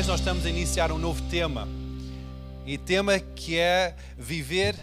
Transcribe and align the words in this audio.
vez 0.00 0.08
nós 0.08 0.20
estamos 0.20 0.46
a 0.46 0.48
iniciar 0.48 0.90
um 0.90 0.96
novo 0.96 1.20
tema. 1.28 1.68
E 2.64 2.78
tema 2.78 3.20
que 3.20 3.58
é 3.58 3.94
viver 4.16 4.74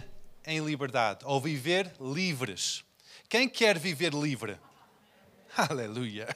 em 0.46 0.64
liberdade 0.64 1.24
ou 1.24 1.40
viver 1.40 1.90
livres. 2.00 2.84
Quem 3.28 3.48
quer 3.48 3.76
viver 3.76 4.14
livre? 4.14 4.56
Aleluia. 5.58 6.28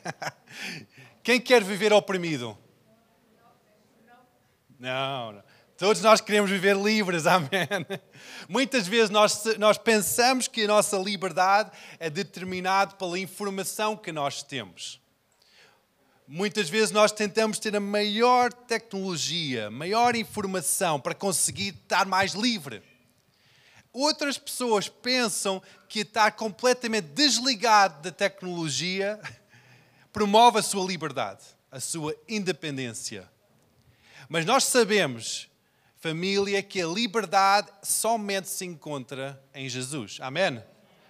Quem 1.22 1.40
quer 1.40 1.62
viver 1.62 1.92
oprimido? 1.92 2.58
Não, 4.80 5.30
não. 5.30 5.44
Todos 5.78 6.02
nós 6.02 6.20
queremos 6.20 6.50
viver 6.50 6.76
livres, 6.76 7.24
amém. 7.28 7.68
Muitas 8.48 8.88
vezes 8.88 9.10
nós, 9.10 9.44
nós 9.60 9.78
pensamos 9.78 10.48
que 10.48 10.64
a 10.64 10.66
nossa 10.66 10.96
liberdade 10.96 11.70
é 12.00 12.10
determinada 12.10 12.96
pela 12.96 13.16
informação 13.16 13.96
que 13.96 14.10
nós 14.10 14.42
temos. 14.42 15.01
Muitas 16.34 16.70
vezes 16.70 16.90
nós 16.90 17.12
tentamos 17.12 17.58
ter 17.58 17.76
a 17.76 17.80
maior 17.80 18.50
tecnologia, 18.50 19.70
maior 19.70 20.16
informação 20.16 20.98
para 20.98 21.14
conseguir 21.14 21.74
estar 21.74 22.06
mais 22.06 22.32
livre. 22.32 22.82
Outras 23.92 24.38
pessoas 24.38 24.88
pensam 24.88 25.62
que 25.90 26.00
estar 26.00 26.32
completamente 26.32 27.08
desligado 27.08 28.00
da 28.00 28.10
tecnologia 28.10 29.20
promove 30.10 30.58
a 30.58 30.62
sua 30.62 30.86
liberdade, 30.86 31.42
a 31.70 31.78
sua 31.78 32.16
independência. 32.26 33.30
Mas 34.26 34.46
nós 34.46 34.64
sabemos, 34.64 35.50
família, 35.98 36.62
que 36.62 36.80
a 36.80 36.86
liberdade 36.86 37.70
somente 37.82 38.48
se 38.48 38.64
encontra 38.64 39.38
em 39.54 39.68
Jesus. 39.68 40.16
Amém? 40.18 40.64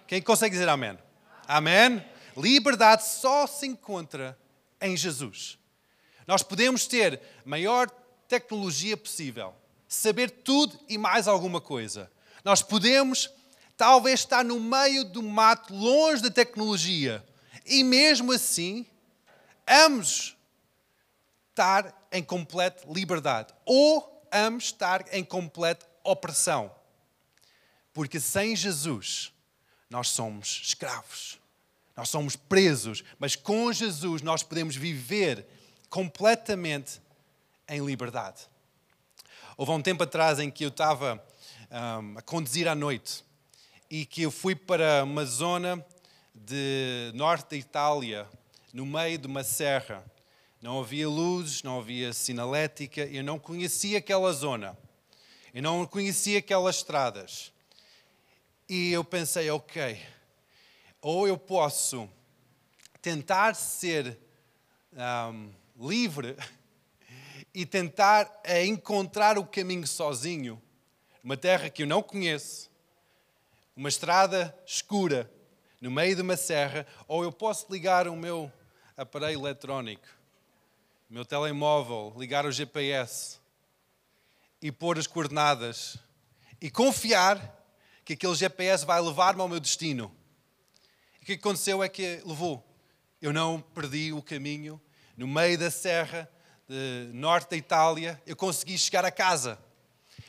Quem 0.05 0.21
consegue 0.21 0.51
dizer 0.51 0.67
amém? 0.67 0.99
Amém? 1.47 2.03
Liberdade 2.35 3.07
só 3.07 3.47
se 3.47 3.65
encontra 3.65 4.37
em 4.83 4.95
Jesus. 4.95 5.57
Nós 6.27 6.43
podemos 6.43 6.85
ter 6.85 7.19
maior 7.43 7.89
tecnologia 8.27 8.95
possível, 8.95 9.55
saber 9.87 10.29
tudo 10.29 10.79
e 10.87 10.97
mais 10.97 11.27
alguma 11.27 11.59
coisa. 11.59 12.11
Nós 12.43 12.61
podemos, 12.61 13.29
talvez, 13.75 14.19
estar 14.19 14.43
no 14.43 14.59
meio 14.59 15.05
do 15.05 15.23
mato, 15.23 15.73
longe 15.73 16.21
da 16.21 16.29
tecnologia, 16.29 17.25
e 17.65 17.83
mesmo 17.83 18.33
assim, 18.33 18.85
ambos 19.67 20.35
estar 21.49 22.07
em 22.11 22.23
completa 22.23 22.85
liberdade 22.91 23.53
ou 23.65 24.27
ambos 24.31 24.65
estar 24.65 25.05
em 25.13 25.23
completa 25.23 25.87
opressão. 26.03 26.73
Porque 27.93 28.19
sem 28.19 28.55
Jesus, 28.55 29.31
nós 29.89 30.09
somos 30.09 30.61
escravos. 30.63 31.39
Nós 31.95 32.09
somos 32.09 32.35
presos, 32.35 33.03
mas 33.19 33.35
com 33.35 33.71
Jesus 33.71 34.21
nós 34.21 34.41
podemos 34.41 34.75
viver 34.75 35.45
completamente 35.89 37.01
em 37.67 37.85
liberdade. 37.85 38.41
Houve 39.55 39.71
um 39.71 39.81
tempo 39.81 40.03
atrás 40.03 40.39
em 40.39 40.49
que 40.49 40.65
eu 40.65 40.69
estava 40.69 41.23
um, 41.71 42.17
a 42.17 42.21
conduzir 42.21 42.67
à 42.67 42.73
noite 42.73 43.23
e 43.89 44.05
que 44.05 44.23
eu 44.23 44.31
fui 44.31 44.55
para 44.55 45.03
uma 45.03 45.23
zona 45.23 45.85
de 46.33 47.11
norte 47.13 47.51
da 47.51 47.57
Itália, 47.57 48.27
no 48.73 48.85
meio 48.85 49.19
de 49.19 49.27
uma 49.27 49.43
serra. 49.43 50.03
Não 50.59 50.79
havia 50.79 51.07
luzes, 51.07 51.61
não 51.61 51.79
havia 51.79 52.11
sinalética, 52.11 53.01
eu 53.01 53.23
não 53.23 53.37
conhecia 53.37 53.99
aquela 53.99 54.33
zona. 54.33 54.75
Eu 55.53 55.61
não 55.61 55.85
conhecia 55.85 56.39
aquelas 56.39 56.77
estradas. 56.77 57.51
E 58.67 58.91
eu 58.91 59.03
pensei, 59.03 59.51
ok, 59.51 60.01
ou 61.03 61.27
eu 61.27 61.37
posso 61.37 62.09
tentar 63.01 63.55
ser 63.55 64.17
um, 65.33 65.51
livre 65.75 66.37
e 67.53 67.65
tentar 67.65 68.39
é, 68.41 68.65
encontrar 68.65 69.37
o 69.37 69.45
caminho 69.45 69.85
sozinho, 69.85 70.61
uma 71.21 71.35
terra 71.35 71.69
que 71.69 71.83
eu 71.83 71.87
não 71.87 72.01
conheço, 72.01 72.71
uma 73.75 73.89
estrada 73.89 74.57
escura, 74.65 75.29
no 75.81 75.91
meio 75.91 76.15
de 76.15 76.21
uma 76.21 76.37
serra, 76.37 76.87
ou 77.05 77.21
eu 77.25 77.33
posso 77.33 77.67
ligar 77.69 78.07
o 78.07 78.15
meu 78.15 78.49
aparelho 78.95 79.41
eletrónico, 79.41 80.07
o 81.09 81.13
meu 81.13 81.25
telemóvel, 81.25 82.13
ligar 82.17 82.45
o 82.45 82.51
GPS 82.51 83.39
e 84.61 84.71
pôr 84.71 84.97
as 84.97 85.05
coordenadas 85.05 85.97
e 86.61 86.71
confiar 86.71 87.61
que 88.05 88.13
aquele 88.13 88.35
GPS 88.35 88.85
vai 88.85 89.01
levar-me 89.01 89.41
ao 89.41 89.49
meu 89.49 89.59
destino 89.59 90.22
o 91.23 91.25
que 91.25 91.33
aconteceu 91.33 91.81
é 91.81 91.87
que 91.87 92.21
levou. 92.25 92.61
Eu 93.21 93.31
não 93.31 93.61
perdi 93.61 94.11
o 94.11 94.21
caminho. 94.21 94.79
No 95.15 95.25
meio 95.25 95.57
da 95.57 95.71
serra, 95.71 96.29
de 96.67 97.13
norte 97.13 97.51
da 97.51 97.55
Itália, 97.55 98.21
eu 98.25 98.35
consegui 98.35 98.77
chegar 98.77 99.05
a 99.05 99.09
casa. 99.09 99.57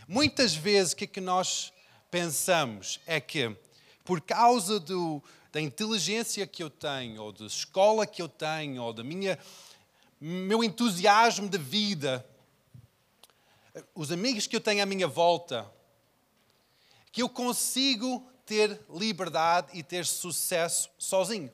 Muitas 0.07 0.55
vezes 0.55 0.93
o 0.93 0.97
que, 0.97 1.03
é 1.03 1.09
que 1.09 1.21
nós 1.21 1.73
pensamos 2.13 3.01
é 3.09 3.21
que, 3.21 3.57
por 4.05 4.21
causa 4.21 4.79
do, 4.79 5.21
da 5.51 5.61
inteligência 5.61 6.47
que 6.47 6.63
eu 6.63 6.71
tenho, 6.71 7.21
ou 7.25 7.33
da 7.33 7.47
escola 7.47 8.07
que 8.07 8.23
eu 8.23 8.29
tenho, 8.29 8.81
ou 8.81 8.93
da 8.93 9.03
minha 9.03 9.37
meu 10.21 10.63
entusiasmo 10.63 11.49
de 11.49 11.59
vida, 11.59 12.25
os 13.97 14.13
amigos 14.13 14.47
que 14.47 14.55
eu 14.55 14.61
tenho 14.61 14.81
à 14.81 14.87
minha 14.87 15.09
volta, 15.09 15.69
que 17.11 17.21
eu 17.21 17.29
consigo 17.29 18.25
ter 18.47 18.81
liberdade 18.91 19.69
e 19.73 19.83
ter 19.83 20.05
sucesso 20.05 20.91
sozinho. 20.99 21.51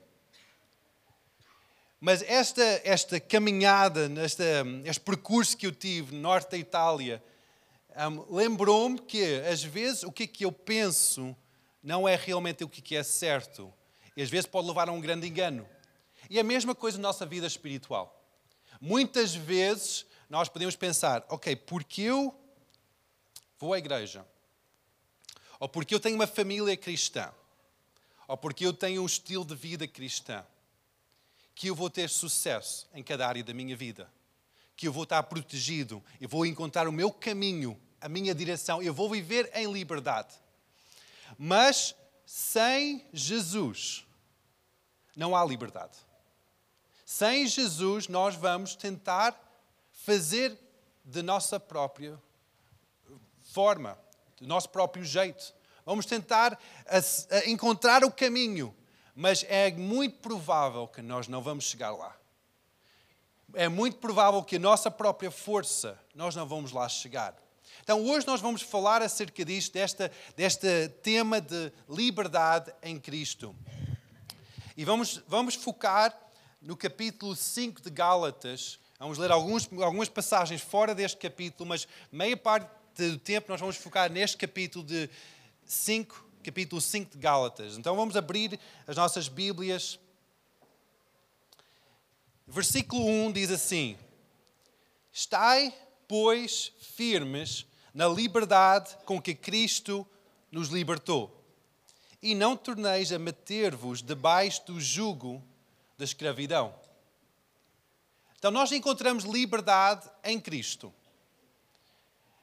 Mas 2.01 2.23
esta, 2.23 2.63
esta 2.83 3.21
caminhada, 3.21 4.11
esta, 4.23 4.45
este 4.85 5.01
percurso 5.01 5.57
que 5.57 5.67
eu 5.67 5.73
tive 5.73 6.15
no 6.15 6.23
norte 6.23 6.51
da 6.51 6.57
Itália, 6.57 7.23
um, 7.95 8.35
lembrou-me 8.35 8.99
que, 8.99 9.41
às 9.41 9.63
vezes, 9.63 10.03
o 10.03 10.11
que, 10.11 10.23
é 10.23 10.27
que 10.27 10.45
eu 10.45 10.53
penso 10.53 11.37
não 11.83 12.09
é 12.09 12.17
realmente 12.17 12.65
o 12.65 12.69
que 12.69 12.97
é 12.97 13.03
certo. 13.03 13.73
E 14.17 14.23
às 14.23 14.31
vezes 14.31 14.47
pode 14.47 14.67
levar 14.67 14.89
a 14.89 14.93
um 14.93 15.01
grande 15.01 15.27
engano. 15.27 15.69
E 16.29 16.39
a 16.39 16.45
mesma 16.45 16.75
coisa 16.75 16.99
na 16.99 17.09
nossa 17.09 17.27
vida 17.27 17.47
espiritual. 17.47 18.17
Muitas 18.81 19.35
vezes 19.35 20.07
nós 20.29 20.49
podemos 20.49 20.77
pensar, 20.77 21.25
ok, 21.29 21.55
porque 21.57 22.03
eu 22.03 22.35
vou 23.59 23.75
à 23.75 23.79
igreja, 23.79 24.25
ou 25.61 25.69
porque 25.69 25.95
eu 25.95 26.01
tenho 26.01 26.17
uma 26.17 26.27
família 26.27 26.75
cristã, 26.75 27.31
ou 28.27 28.37
porque 28.37 28.65
eu 28.65 28.73
tenho 28.73 29.03
um 29.03 29.07
estilo 29.07 29.45
de 29.45 29.55
vida 29.55 29.87
cristã, 29.87 30.45
que 31.55 31.69
eu 31.69 31.75
vou 31.75 31.91
ter 31.91 32.09
sucesso 32.09 32.89
em 32.95 33.03
cada 33.03 33.29
área 33.29 33.45
da 33.45 33.53
minha 33.53 33.77
vida, 33.77 34.11
que 34.75 34.89
eu 34.89 34.93
vou 34.93 35.03
estar 35.03 35.23
protegido, 35.25 36.03
eu 36.19 36.29
vou 36.29 36.47
encontrar 36.47 36.89
o 36.89 36.93
meu 36.93 37.13
caminho, 37.13 37.79
a 38.01 38.09
minha 38.09 38.35
direção, 38.35 38.83
eu 38.83 38.95
vou 38.95 39.11
viver 39.11 39.51
em 39.55 39.71
liberdade. 39.71 40.35
Mas 41.39 41.95
sem 42.25 43.07
Jesus 43.13 44.07
não 45.15 45.37
há 45.37 45.45
liberdade. 45.45 45.99
Sem 47.05 47.47
Jesus 47.47 48.09
nós 48.09 48.35
vamos 48.35 48.75
tentar 48.75 49.39
fazer 49.93 50.59
de 51.05 51.21
nossa 51.21 51.61
própria 51.61 52.19
forma 53.53 53.99
do 54.41 54.47
nosso 54.47 54.69
próprio 54.71 55.05
jeito. 55.05 55.55
Vamos 55.85 56.07
tentar 56.07 56.59
encontrar 57.47 58.05
o 58.05 58.11
caminho, 58.11 58.75
mas 59.15 59.45
é 59.49 59.71
muito 59.71 60.19
provável 60.19 60.89
que 60.89 61.03
nós 61.03 61.29
não 61.29 61.43
vamos 61.43 61.65
chegar 61.65 61.91
lá. 61.91 62.17
É 63.55 63.69
muito 63.69 63.99
provável 63.99 64.43
que 64.43 64.57
a 64.57 64.61
nossa 64.61 64.91
própria 64.91 65.31
força, 65.31 65.99
nós 66.15 66.35
não 66.37 66.47
vamos 66.47 66.73
lá 66.73 66.89
chegar. 66.89 67.35
Então, 67.83 68.05
hoje 68.05 68.27
nós 68.27 68.41
vamos 68.41 68.63
falar 68.63 69.03
acerca 69.03 69.45
disto, 69.45 69.73
desta, 69.73 70.13
deste 70.37 70.89
tema 71.03 71.41
de 71.41 71.73
liberdade 71.89 72.73
em 72.83 72.99
Cristo. 72.99 73.55
E 74.77 74.85
vamos, 74.85 75.23
vamos 75.27 75.55
focar 75.55 76.17
no 76.63 76.77
capítulo 76.77 77.35
5 77.35 77.83
de 77.83 77.91
Gálatas. 77.91 78.79
Vamos 78.99 79.19
ler 79.19 79.31
alguns, 79.31 79.69
algumas 79.83 80.09
passagens 80.09 80.61
fora 80.61 80.95
deste 80.95 81.17
capítulo, 81.17 81.69
mas 81.69 81.89
meia 82.13 82.37
parte 82.37 82.71
do 83.09 83.19
tempo 83.19 83.51
nós 83.51 83.61
vamos 83.61 83.77
focar 83.77 84.11
neste 84.11 84.37
capítulo 84.37 84.85
de 84.85 85.09
5, 85.65 86.25
capítulo 86.43 86.81
5 86.81 87.13
de 87.13 87.19
Gálatas. 87.19 87.79
Então 87.79 87.97
vamos 87.97 88.17
abrir 88.17 88.59
as 88.87 88.97
nossas 88.97 89.29
Bíblias. 89.29 89.99
Versículo 92.47 93.07
1 93.07 93.33
diz 93.33 93.51
assim: 93.51 93.97
Estai, 95.13 95.75
pois, 96.09 96.73
firmes 96.79 97.67
na 97.95 98.07
liberdade 98.07 98.97
com 99.05 99.21
que 99.21 99.35
Cristo 99.35 100.07
nos 100.51 100.69
libertou, 100.69 101.45
e 102.23 102.35
não 102.35 102.57
torneis 102.57 103.13
a 103.13 103.19
meter-vos 103.19 104.03
debaixo 104.03 104.67
do 104.67 104.81
jugo 104.81 105.43
da 105.97 106.05
escravidão. 106.05 106.75
Então 108.39 108.51
nós 108.51 108.73
encontramos 108.73 109.25
liberdade 109.25 110.11
em 110.25 110.41
Cristo. 110.41 110.93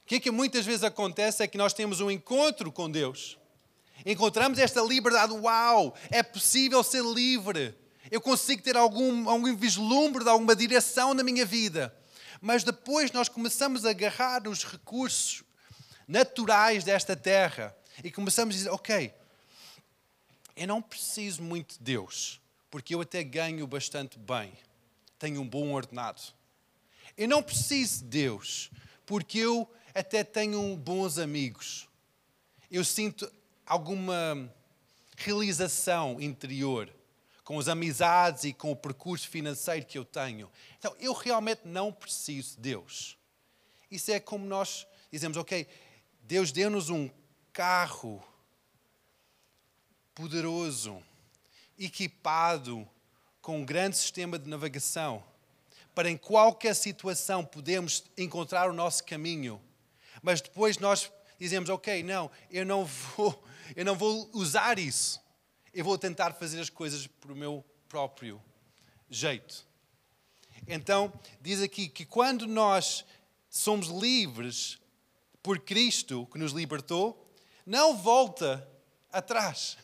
O 0.07 0.09
que 0.09 0.15
é 0.15 0.19
que 0.21 0.31
muitas 0.31 0.65
vezes 0.65 0.86
acontece 0.86 1.44
é 1.44 1.48
que 1.50 1.57
nós 1.57 1.74
temos 1.74 2.00
um 2.00 2.09
encontro 2.09 2.71
com 2.71 2.89
Deus. 2.89 3.38
Encontramos 4.06 4.57
esta 4.57 4.80
liberdade. 4.80 5.33
Uau! 5.33 5.94
É 6.09 6.24
possível 6.24 6.81
ser 6.81 7.04
livre. 7.04 7.75
Eu 8.09 8.21
consigo 8.21 8.62
ter 8.62 8.77
algum, 8.77 9.30
algum 9.30 9.54
vislumbre 9.54 10.24
de 10.24 10.30
alguma 10.30 10.56
direção 10.56 11.13
na 11.13 11.24
minha 11.24 11.45
vida. 11.45 11.94
Mas 12.39 12.63
depois 12.63 13.12
nós 13.12 13.27
começamos 13.27 13.86
a 13.86 13.89
agarrar 13.89 14.44
nos 14.44 14.63
recursos 14.63 15.44
naturais 16.07 16.86
desta 16.86 17.13
terra 17.13 17.75
e 18.01 18.09
começamos 18.09 18.56
a 18.56 18.57
dizer: 18.59 18.69
ok, 18.69 19.13
eu 20.56 20.68
não 20.68 20.81
preciso 20.81 21.44
muito 21.44 21.74
de 21.74 21.83
Deus, 21.83 22.39
porque 22.71 22.95
eu 22.95 23.01
até 23.01 23.21
ganho 23.25 23.68
bastante 23.68 24.18
bem, 24.18 24.54
tenho 25.19 25.42
um 25.42 25.50
bom 25.50 25.74
ordenado. 25.74 26.21
Eu 27.18 27.27
não 27.27 27.44
preciso 27.44 28.06
de 28.06 28.06
Deus, 28.06 28.71
porque 29.06 29.39
eu 29.39 29.69
até 29.99 30.23
tenho 30.23 30.75
bons 30.75 31.17
amigos. 31.17 31.88
Eu 32.69 32.85
sinto 32.85 33.31
alguma 33.65 34.53
realização 35.17 36.21
interior 36.21 36.94
com 37.44 37.57
as 37.57 37.67
amizades 37.67 38.44
e 38.44 38.53
com 38.53 38.71
o 38.71 38.75
percurso 38.75 39.27
financeiro 39.27 39.85
que 39.85 39.97
eu 39.97 40.05
tenho. 40.05 40.51
Então, 40.77 40.95
eu 40.99 41.13
realmente 41.13 41.61
não 41.65 41.91
preciso 41.91 42.55
de 42.55 42.61
Deus. 42.61 43.17
Isso 43.89 44.11
é 44.11 44.19
como 44.19 44.45
nós 44.45 44.85
dizemos, 45.11 45.35
ok, 45.35 45.67
Deus 46.21 46.51
deu-nos 46.51 46.89
um 46.89 47.09
carro 47.51 48.23
poderoso, 50.13 51.01
equipado 51.79 52.88
com 53.41 53.61
um 53.61 53.65
grande 53.65 53.97
sistema 53.97 54.38
de 54.38 54.47
navegação, 54.47 55.23
para 55.95 56.07
em 56.07 56.17
qualquer 56.17 56.75
situação 56.75 57.44
podermos 57.44 58.03
encontrar 58.15 58.69
o 58.69 58.73
nosso 58.73 59.03
caminho. 59.03 59.59
Mas 60.27 60.41
depois 60.41 60.77
nós 60.77 61.09
dizemos, 61.39 61.69
ok, 61.69 62.03
não, 62.03 62.29
eu 62.51 62.65
não 62.65 62.83
vou, 62.83 63.41
eu 63.74 63.85
não 63.85 63.95
vou 63.95 64.29
usar 64.33 64.77
isso. 64.77 65.21
Eu 65.74 65.85
vou 65.85 65.97
tentar 65.97 66.33
fazer 66.33 66.59
as 66.59 66.69
coisas 66.69 67.07
por 67.07 67.33
meu 67.33 67.63
próprio 67.88 68.44
jeito. 69.09 69.65
Então, 70.68 71.13
diz 71.39 71.62
aqui 71.62 71.88
que 71.88 72.06
quando 72.06 72.45
nós 72.45 73.06
somos 73.50 73.88
livres 73.88 74.77
por 75.41 75.59
Cristo 75.59 76.27
que 76.30 76.38
nos 76.38 76.51
libertou, 76.51 77.33
não 77.65 77.95
volta 77.95 78.69
atrás. 79.09 79.77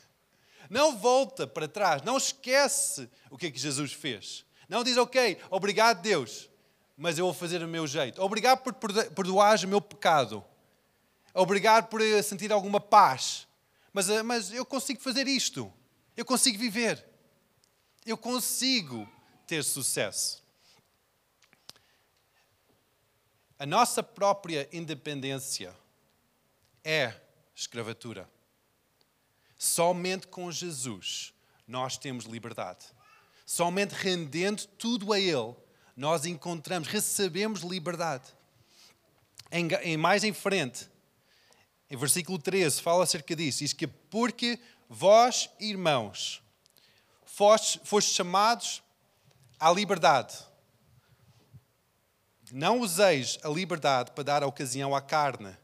Não 0.70 0.98
volta 0.98 1.48
para 1.48 1.70
trás. 1.70 2.02
Não 2.02 2.18
esquece 2.18 3.10
o 3.30 3.38
que 3.38 3.46
é 3.46 3.52
que 3.52 3.58
Jesus 3.58 3.94
fez. 3.94 4.44
Não 4.68 4.84
diz, 4.84 4.98
ok, 4.98 5.38
obrigado 5.50 6.02
Deus, 6.02 6.50
mas 6.98 7.18
eu 7.18 7.26
vou 7.26 7.34
fazer 7.34 7.64
o 7.64 7.68
meu 7.68 7.88
jeito. 7.88 8.22
Obrigado 8.22 8.62
por 8.62 8.74
perdoar 8.74 9.58
o 9.64 9.68
meu 9.68 9.82
pecado. 9.82 10.44
Obrigado 11.34 11.88
por 11.88 12.02
sentir 12.24 12.52
alguma 12.52 12.80
paz. 12.80 13.48
Mas, 13.92 14.10
eh, 14.10 14.22
mas 14.24 14.52
eu 14.52 14.66
consigo 14.66 15.00
fazer 15.00 15.28
isto. 15.28 15.72
Eu 16.16 16.26
consigo 16.26 16.58
viver. 16.58 17.04
Eu 18.06 18.18
consigo 18.18 19.10
ter 19.48 19.64
sucesso. 19.64 20.44
A 23.58 23.66
nossa 23.66 24.04
própria 24.04 24.68
independência 24.72 25.76
é 26.84 27.16
escravatura. 27.56 28.30
Somente 29.58 30.28
com 30.28 30.52
Jesus 30.52 31.34
nós 31.68 31.98
temos 31.98 32.26
liberdade. 32.26 32.86
Somente 33.46 33.92
rendendo 33.92 34.66
tudo 34.68 35.14
a 35.14 35.20
Ele, 35.20 35.56
nós 35.96 36.26
encontramos, 36.26 36.88
recebemos 36.88 37.62
liberdade. 37.62 38.24
Em, 39.52 39.68
em, 39.84 39.98
mais 39.98 40.24
em 40.24 40.34
frente, 40.34 40.90
em 41.90 41.96
versículo 41.96 42.40
13, 42.40 42.82
fala 42.82 43.04
acerca 43.04 43.36
disso. 43.36 43.60
Diz 43.60 43.74
que 43.74 43.86
porque 43.86 44.60
vós, 44.90 45.50
irmãos, 45.60 46.42
foste, 47.24 47.80
foste 47.84 48.14
chamados 48.14 48.82
à 49.60 49.72
liberdade. 49.72 50.36
Não 52.52 52.80
useis 52.80 53.38
a 53.44 53.50
liberdade 53.50 54.12
para 54.12 54.24
dar 54.24 54.44
ocasião 54.44 54.96
à 54.96 55.02
carne, 55.02 55.56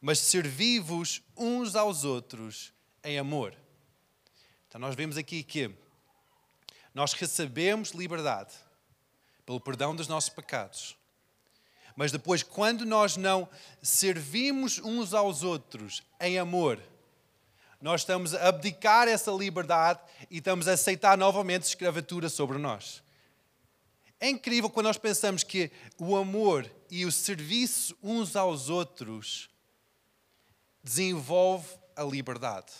mas 0.00 0.18
servi-vos 0.18 1.22
uns 1.36 1.74
aos 1.74 2.04
outros 2.04 2.72
em 3.02 3.18
amor. 3.18 3.54
Então 4.68 4.80
nós 4.80 4.94
vemos 4.94 5.16
aqui 5.16 5.42
que 5.42 5.70
nós 6.94 7.12
recebemos 7.12 7.90
liberdade 7.90 8.54
pelo 9.46 9.60
perdão 9.60 9.94
dos 9.94 10.08
nossos 10.08 10.30
pecados. 10.30 10.96
Mas 11.96 12.10
depois, 12.10 12.42
quando 12.42 12.84
nós 12.84 13.16
não 13.16 13.48
servimos 13.80 14.78
uns 14.78 15.14
aos 15.14 15.42
outros 15.42 16.02
em 16.20 16.38
amor, 16.38 16.80
nós 17.80 18.00
estamos 18.00 18.34
a 18.34 18.48
abdicar 18.48 19.06
essa 19.06 19.30
liberdade 19.30 20.00
e 20.30 20.38
estamos 20.38 20.66
a 20.66 20.72
aceitar 20.72 21.16
novamente 21.16 21.64
escravatura 21.64 22.28
sobre 22.28 22.58
nós. 22.58 23.02
É 24.18 24.28
incrível 24.28 24.70
quando 24.70 24.86
nós 24.86 24.96
pensamos 24.96 25.42
que 25.42 25.70
o 25.98 26.16
amor 26.16 26.68
e 26.90 27.04
o 27.04 27.12
serviço 27.12 27.96
uns 28.02 28.34
aos 28.34 28.70
outros 28.70 29.50
desenvolve 30.82 31.68
a 31.94 32.02
liberdade. 32.02 32.72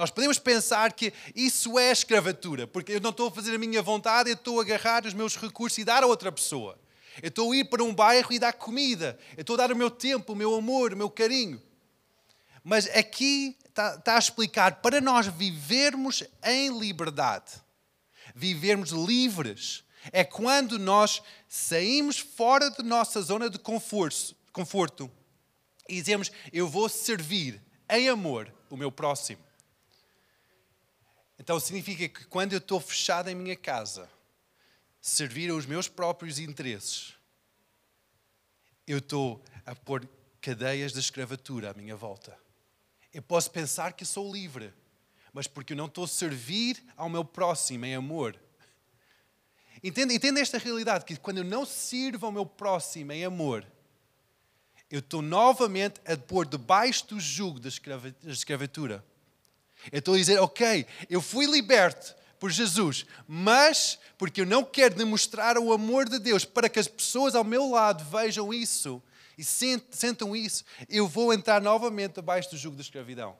Nós 0.00 0.10
podemos 0.10 0.38
pensar 0.38 0.94
que 0.94 1.12
isso 1.36 1.78
é 1.78 1.92
escravatura, 1.92 2.66
porque 2.66 2.92
eu 2.92 3.02
não 3.02 3.10
estou 3.10 3.28
a 3.28 3.30
fazer 3.30 3.54
a 3.54 3.58
minha 3.58 3.82
vontade, 3.82 4.30
eu 4.30 4.34
estou 4.34 4.58
a 4.58 4.62
agarrar 4.62 5.04
os 5.04 5.12
meus 5.12 5.36
recursos 5.36 5.76
e 5.76 5.84
dar 5.84 6.02
a 6.02 6.06
outra 6.06 6.32
pessoa. 6.32 6.80
Eu 7.22 7.28
estou 7.28 7.52
a 7.52 7.56
ir 7.56 7.64
para 7.66 7.84
um 7.84 7.94
bairro 7.94 8.32
e 8.32 8.38
dar 8.38 8.54
comida. 8.54 9.18
Eu 9.36 9.42
estou 9.42 9.56
a 9.56 9.58
dar 9.58 9.70
o 9.70 9.76
meu 9.76 9.90
tempo, 9.90 10.32
o 10.32 10.36
meu 10.36 10.54
amor, 10.54 10.94
o 10.94 10.96
meu 10.96 11.10
carinho. 11.10 11.60
Mas 12.64 12.86
aqui 12.96 13.58
está, 13.68 13.96
está 13.96 14.16
a 14.16 14.18
explicar 14.18 14.76
para 14.76 15.02
nós 15.02 15.26
vivermos 15.26 16.24
em 16.44 16.80
liberdade, 16.80 17.60
vivermos 18.34 18.92
livres, 18.92 19.84
é 20.12 20.24
quando 20.24 20.78
nós 20.78 21.20
saímos 21.46 22.18
fora 22.18 22.70
da 22.70 22.82
nossa 22.82 23.20
zona 23.20 23.50
de 23.50 23.58
conforto, 23.58 24.34
conforto 24.50 25.10
e 25.86 25.96
dizemos: 25.96 26.32
Eu 26.50 26.66
vou 26.66 26.88
servir 26.88 27.62
em 27.86 28.08
amor 28.08 28.50
o 28.70 28.78
meu 28.78 28.90
próximo. 28.90 29.49
Então 31.40 31.58
significa 31.58 32.06
que 32.06 32.26
quando 32.26 32.52
eu 32.52 32.58
estou 32.58 32.78
fechado 32.78 33.30
em 33.30 33.34
minha 33.34 33.56
casa, 33.56 34.10
servir 35.00 35.50
aos 35.50 35.64
meus 35.64 35.88
próprios 35.88 36.38
interesses, 36.38 37.14
eu 38.86 38.98
estou 38.98 39.42
a 39.64 39.74
pôr 39.74 40.06
cadeias 40.38 40.92
de 40.92 40.98
escravatura 40.98 41.70
à 41.70 41.74
minha 41.74 41.96
volta. 41.96 42.36
Eu 43.10 43.22
posso 43.22 43.50
pensar 43.50 43.94
que 43.94 44.04
sou 44.04 44.30
livre, 44.30 44.70
mas 45.32 45.46
porque 45.46 45.72
eu 45.72 45.78
não 45.78 45.86
estou 45.86 46.04
a 46.04 46.08
servir 46.08 46.84
ao 46.94 47.08
meu 47.08 47.24
próximo 47.24 47.86
em 47.86 47.94
amor. 47.94 48.38
Entende, 49.82 50.12
entende 50.12 50.40
esta 50.40 50.58
realidade? 50.58 51.06
Que 51.06 51.16
quando 51.16 51.38
eu 51.38 51.44
não 51.44 51.64
sirvo 51.64 52.26
ao 52.26 52.32
meu 52.32 52.44
próximo 52.44 53.12
em 53.12 53.24
amor, 53.24 53.66
eu 54.90 54.98
estou 54.98 55.22
novamente 55.22 56.02
a 56.04 56.18
pôr 56.18 56.46
debaixo 56.46 57.06
do 57.06 57.18
jugo 57.18 57.58
da 57.58 57.70
escravatura. 58.26 59.02
Eu 59.90 59.98
estou 59.98 60.14
a 60.14 60.18
dizer, 60.18 60.38
ok, 60.40 60.86
eu 61.08 61.20
fui 61.20 61.46
liberto 61.46 62.14
por 62.38 62.50
Jesus, 62.50 63.06
mas 63.28 63.98
porque 64.16 64.40
eu 64.40 64.46
não 64.46 64.64
quero 64.64 64.94
demonstrar 64.94 65.58
o 65.58 65.72
amor 65.72 66.08
de 66.08 66.18
Deus 66.18 66.44
para 66.44 66.68
que 66.68 66.78
as 66.78 66.88
pessoas 66.88 67.34
ao 67.34 67.44
meu 67.44 67.70
lado 67.70 68.04
vejam 68.04 68.52
isso 68.52 69.02
e 69.36 69.44
sentam 69.44 70.36
isso, 70.36 70.64
eu 70.86 71.08
vou 71.08 71.32
entrar 71.32 71.62
novamente 71.62 72.18
abaixo 72.18 72.50
do 72.50 72.58
jugo 72.58 72.76
da 72.76 72.82
escravidão. 72.82 73.34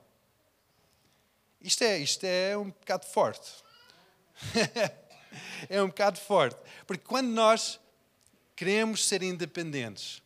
Isto 1.61 1.83
é, 1.83 1.99
isto 1.99 2.23
é 2.23 2.57
um 2.57 2.71
bocado 2.71 3.05
forte. 3.05 3.51
é 5.69 5.81
um 5.81 5.87
bocado 5.87 6.19
forte. 6.19 6.57
Porque 6.87 7.03
quando 7.05 7.27
nós 7.27 7.79
queremos 8.55 9.07
ser 9.07 9.21
independentes, 9.21 10.23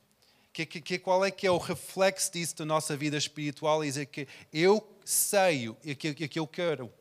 que, 0.54 0.66
que, 0.66 0.98
qual 0.98 1.26
é 1.26 1.32
que 1.32 1.46
é 1.46 1.52
o 1.52 1.58
reflexo 1.58 2.32
disso 2.32 2.56
da 2.56 2.64
nossa 2.64 2.96
vida 2.96 3.18
espiritual? 3.18 3.84
E 3.84 3.88
dizer 3.88 4.06
que 4.06 4.26
eu 4.54 4.80
sei 5.06 5.70
o 5.70 5.76
que, 5.76 6.28
que 6.28 6.40
eu 6.40 6.48
quero. 6.48 6.92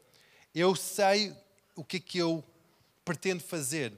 Eu 0.55 0.77
sei 0.77 1.35
o 1.75 1.83
que, 1.83 1.99
que 1.99 2.19
eu 2.19 2.45
pretendo 3.05 3.43
fazer. 3.43 3.93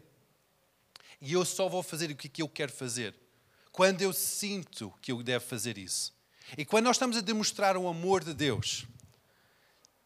E 1.21 1.33
eu 1.33 1.45
só 1.45 1.69
vou 1.69 1.83
fazer 1.83 2.11
o 2.11 2.17
que, 2.17 2.29
que 2.29 2.41
eu 2.41 2.49
quero 2.49 2.73
fazer. 2.73 3.15
Quando 3.73 4.01
eu 4.01 4.13
sinto 4.13 4.93
que 5.03 5.13
eu 5.13 5.23
devo 5.23 5.45
fazer 5.45 5.77
isso. 5.77 6.15
E 6.57 6.65
quando 6.65 6.85
nós 6.85 6.97
estamos 6.97 7.17
a 7.17 7.21
demonstrar 7.21 7.77
o 7.77 7.89
amor 7.89 8.23
de 8.23 8.33
Deus, 8.33 8.87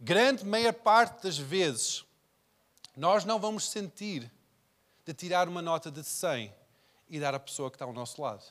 grande 0.00 0.44
meia 0.44 0.72
parte 0.72 1.22
das 1.22 1.36
vezes, 1.36 2.04
nós 2.96 3.24
não 3.24 3.38
vamos 3.38 3.68
sentir 3.70 4.30
de 5.04 5.14
tirar 5.14 5.48
uma 5.48 5.60
nota 5.60 5.90
de 5.90 6.02
100 6.02 6.52
e 7.08 7.20
dar 7.20 7.34
à 7.34 7.38
pessoa 7.38 7.70
que 7.70 7.76
está 7.76 7.84
ao 7.84 7.92
nosso 7.92 8.20
lado. 8.22 8.44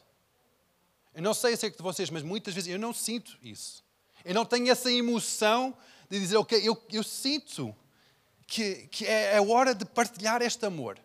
Eu 1.14 1.24
não 1.24 1.34
sei 1.34 1.58
se 1.58 1.66
é 1.66 1.72
que 1.72 1.78
de 1.78 1.84
vocês, 1.84 2.10
mas 2.10 2.24
muitas 2.24 2.54
vezes 2.54 2.70
eu 2.70 2.80
não 2.80 2.94
sinto 2.94 3.38
isso. 3.42 3.84
Eu 4.26 4.34
não 4.34 4.46
tenho 4.46 4.70
essa 4.70 4.92
emoção 4.92 5.76
de 6.10 6.20
dizer, 6.20 6.38
ok, 6.38 6.60
eu, 6.68 6.82
eu 6.92 7.04
sinto 7.04 7.76
que, 8.48 8.88
que 8.88 9.06
é, 9.06 9.36
é 9.36 9.42
hora 9.42 9.76
de 9.76 9.86
partilhar 9.86 10.42
este 10.42 10.66
amor. 10.66 11.00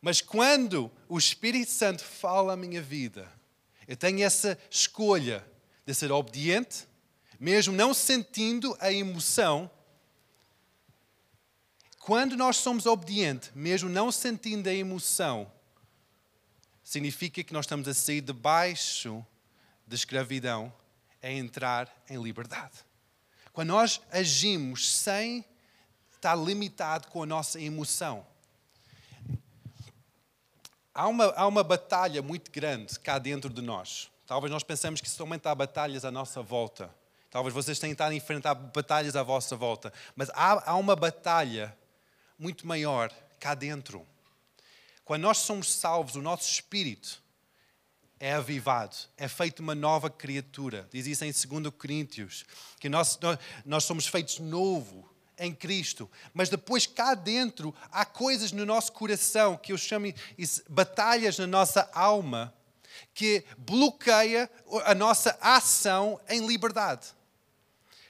Mas 0.00 0.20
quando 0.20 0.90
o 1.08 1.16
Espírito 1.16 1.70
Santo 1.70 2.04
fala 2.04 2.54
a 2.54 2.56
minha 2.56 2.82
vida, 2.82 3.30
eu 3.86 3.96
tenho 3.96 4.22
essa 4.22 4.58
escolha 4.70 5.46
de 5.86 5.94
ser 5.94 6.10
obediente, 6.12 6.86
mesmo 7.38 7.74
não 7.74 7.92
sentindo 7.92 8.76
a 8.80 8.92
emoção. 8.92 9.70
Quando 12.00 12.36
nós 12.36 12.56
somos 12.56 12.86
obedientes, 12.86 13.50
mesmo 13.54 13.88
não 13.88 14.10
sentindo 14.10 14.68
a 14.68 14.74
emoção, 14.74 15.50
significa 16.82 17.42
que 17.42 17.52
nós 17.52 17.64
estamos 17.64 17.88
a 17.88 17.94
sair 17.94 18.20
debaixo 18.20 19.24
da 19.86 19.94
escravidão, 19.94 20.72
a 21.24 21.32
entrar 21.32 21.90
em 22.08 22.22
liberdade. 22.22 22.74
Quando 23.52 23.68
nós 23.68 24.00
agimos 24.12 24.92
sem 24.92 25.44
estar 26.12 26.36
limitado 26.36 27.08
com 27.08 27.22
a 27.22 27.26
nossa 27.26 27.60
emoção. 27.60 28.26
Há 30.94 31.08
uma, 31.08 31.24
há 31.34 31.46
uma 31.46 31.64
batalha 31.64 32.22
muito 32.22 32.50
grande 32.50 32.98
cá 33.00 33.18
dentro 33.18 33.50
de 33.50 33.62
nós. 33.62 34.10
Talvez 34.26 34.52
nós 34.52 34.62
pensemos 34.62 35.00
que 35.00 35.08
somente 35.08 35.48
há 35.48 35.54
batalhas 35.54 36.04
à 36.04 36.10
nossa 36.10 36.42
volta. 36.42 36.94
Talvez 37.30 37.54
vocês 37.54 37.78
tenham 37.78 37.92
estado 37.92 38.12
a 38.12 38.14
enfrentar 38.14 38.54
batalhas 38.54 39.16
à 39.16 39.22
vossa 39.22 39.56
volta. 39.56 39.92
Mas 40.14 40.30
há, 40.30 40.70
há 40.70 40.76
uma 40.76 40.94
batalha 40.94 41.76
muito 42.38 42.66
maior 42.66 43.10
cá 43.40 43.54
dentro. 43.54 44.06
Quando 45.04 45.22
nós 45.22 45.38
somos 45.38 45.72
salvos, 45.72 46.16
o 46.16 46.22
nosso 46.22 46.50
espírito 46.50 47.23
é 48.18 48.34
avivado, 48.34 48.96
é 49.16 49.28
feito 49.28 49.60
uma 49.60 49.74
nova 49.74 50.08
criatura. 50.08 50.88
Diz 50.92 51.06
isso 51.06 51.24
em 51.24 51.32
2 51.32 51.74
Coríntios, 51.74 52.44
que 52.78 52.88
nós, 52.88 53.18
nós 53.64 53.84
somos 53.84 54.06
feitos 54.06 54.38
novo 54.38 55.08
em 55.38 55.54
Cristo. 55.54 56.10
Mas 56.32 56.48
depois 56.48 56.86
cá 56.86 57.14
dentro 57.14 57.74
há 57.90 58.04
coisas 58.04 58.52
no 58.52 58.64
nosso 58.64 58.92
coração 58.92 59.56
que 59.56 59.72
eu 59.72 59.78
chamo 59.78 60.12
isso, 60.38 60.62
batalhas 60.68 61.38
na 61.38 61.46
nossa 61.46 61.88
alma 61.92 62.54
que 63.12 63.44
bloqueia 63.58 64.50
a 64.84 64.94
nossa 64.94 65.36
ação 65.40 66.20
em 66.28 66.46
liberdade. 66.46 67.08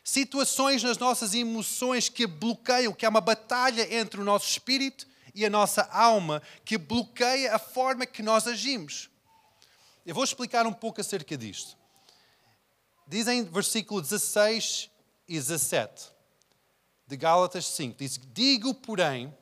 Situações 0.02 0.82
nas 0.82 0.98
nossas 0.98 1.34
emoções 1.34 2.10
que 2.10 2.26
bloqueiam, 2.26 2.92
que 2.92 3.06
há 3.06 3.08
uma 3.08 3.22
batalha 3.22 3.94
entre 3.94 4.20
o 4.20 4.24
nosso 4.24 4.48
espírito 4.48 5.06
e 5.34 5.46
a 5.46 5.50
nossa 5.50 5.82
alma 5.90 6.42
que 6.64 6.76
bloqueia 6.76 7.54
a 7.54 7.58
forma 7.58 8.04
que 8.04 8.22
nós 8.22 8.46
agimos. 8.46 9.08
Eu 10.04 10.14
vou 10.14 10.24
explicar 10.24 10.66
um 10.66 10.72
pouco 10.72 11.00
acerca 11.00 11.36
disto. 11.36 11.78
Dizem 13.06 13.44
versículo 13.44 14.02
16 14.02 14.90
e 15.26 15.34
17 15.34 16.10
de 17.06 17.16
Gálatas 17.16 17.66
5. 17.66 17.96
Diz: 17.98 18.20
Digo, 18.32 18.74
porém, 18.74 19.34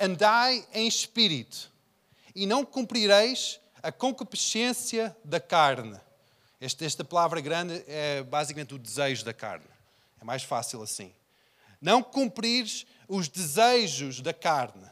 andai 0.00 0.66
em 0.72 0.88
espírito, 0.88 1.72
e 2.34 2.46
não 2.46 2.64
cumprireis 2.64 3.60
a 3.82 3.92
concupiscência 3.92 5.16
da 5.24 5.38
carne. 5.38 6.00
Esta, 6.60 6.84
esta 6.84 7.04
palavra 7.04 7.40
grande 7.40 7.84
é 7.86 8.22
basicamente 8.22 8.74
o 8.74 8.78
desejo 8.78 9.24
da 9.24 9.32
carne. 9.32 9.66
É 10.20 10.24
mais 10.24 10.42
fácil 10.42 10.82
assim. 10.82 11.12
Não 11.80 12.02
cumprires 12.02 12.86
os 13.08 13.28
desejos 13.28 14.20
da 14.20 14.32
carne, 14.32 14.88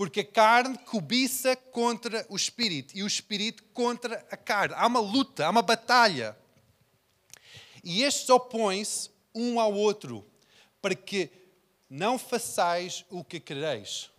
porque 0.00 0.20
a 0.20 0.24
carne 0.24 0.78
cobiça 0.86 1.54
contra 1.54 2.24
o 2.30 2.34
espírito 2.34 2.96
e 2.96 3.02
o 3.02 3.06
espírito 3.06 3.62
contra 3.74 4.26
a 4.30 4.36
carne. 4.38 4.74
Há 4.74 4.86
uma 4.86 4.98
luta, 4.98 5.44
há 5.44 5.50
uma 5.50 5.60
batalha. 5.60 6.34
E 7.84 8.02
estes 8.02 8.30
opõem-se 8.30 9.10
um 9.34 9.60
ao 9.60 9.74
outro 9.74 10.26
para 10.80 10.94
que 10.94 11.30
não 11.90 12.18
façais 12.18 13.04
o 13.10 13.22
que 13.22 13.38
quereis. 13.38 14.10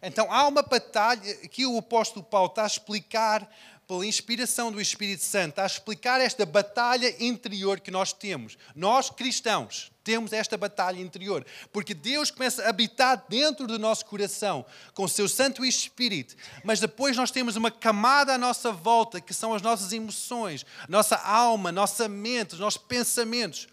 Então 0.00 0.30
há 0.30 0.46
uma 0.46 0.62
batalha 0.62 1.34
que 1.48 1.66
o 1.66 1.76
apóstolo 1.76 2.24
Paulo 2.24 2.50
está 2.50 2.62
a 2.62 2.68
explicar 2.68 3.52
pela 3.84 4.06
inspiração 4.06 4.70
do 4.70 4.80
Espírito 4.80 5.24
Santo, 5.24 5.48
está 5.48 5.64
a 5.64 5.66
explicar 5.66 6.20
esta 6.20 6.46
batalha 6.46 7.12
interior 7.18 7.80
que 7.80 7.90
nós 7.90 8.12
temos. 8.12 8.56
Nós 8.76 9.10
cristãos 9.10 9.90
temos 10.06 10.32
esta 10.32 10.56
batalha 10.56 11.00
interior, 11.00 11.44
porque 11.72 11.92
Deus 11.92 12.30
começa 12.30 12.62
a 12.62 12.68
habitar 12.68 13.24
dentro 13.28 13.66
do 13.66 13.76
nosso 13.76 14.06
coração 14.06 14.64
com 14.94 15.02
o 15.02 15.08
seu 15.08 15.28
Santo 15.28 15.64
Espírito, 15.64 16.36
mas 16.62 16.78
depois 16.78 17.16
nós 17.16 17.32
temos 17.32 17.56
uma 17.56 17.72
camada 17.72 18.32
à 18.32 18.38
nossa 18.38 18.70
volta 18.70 19.20
que 19.20 19.34
são 19.34 19.52
as 19.52 19.60
nossas 19.60 19.92
emoções, 19.92 20.64
nossa 20.88 21.16
alma, 21.16 21.72
nossa 21.72 22.06
mente, 22.06 22.54
os 22.54 22.60
nossos 22.60 22.80
pensamentos 22.80 23.66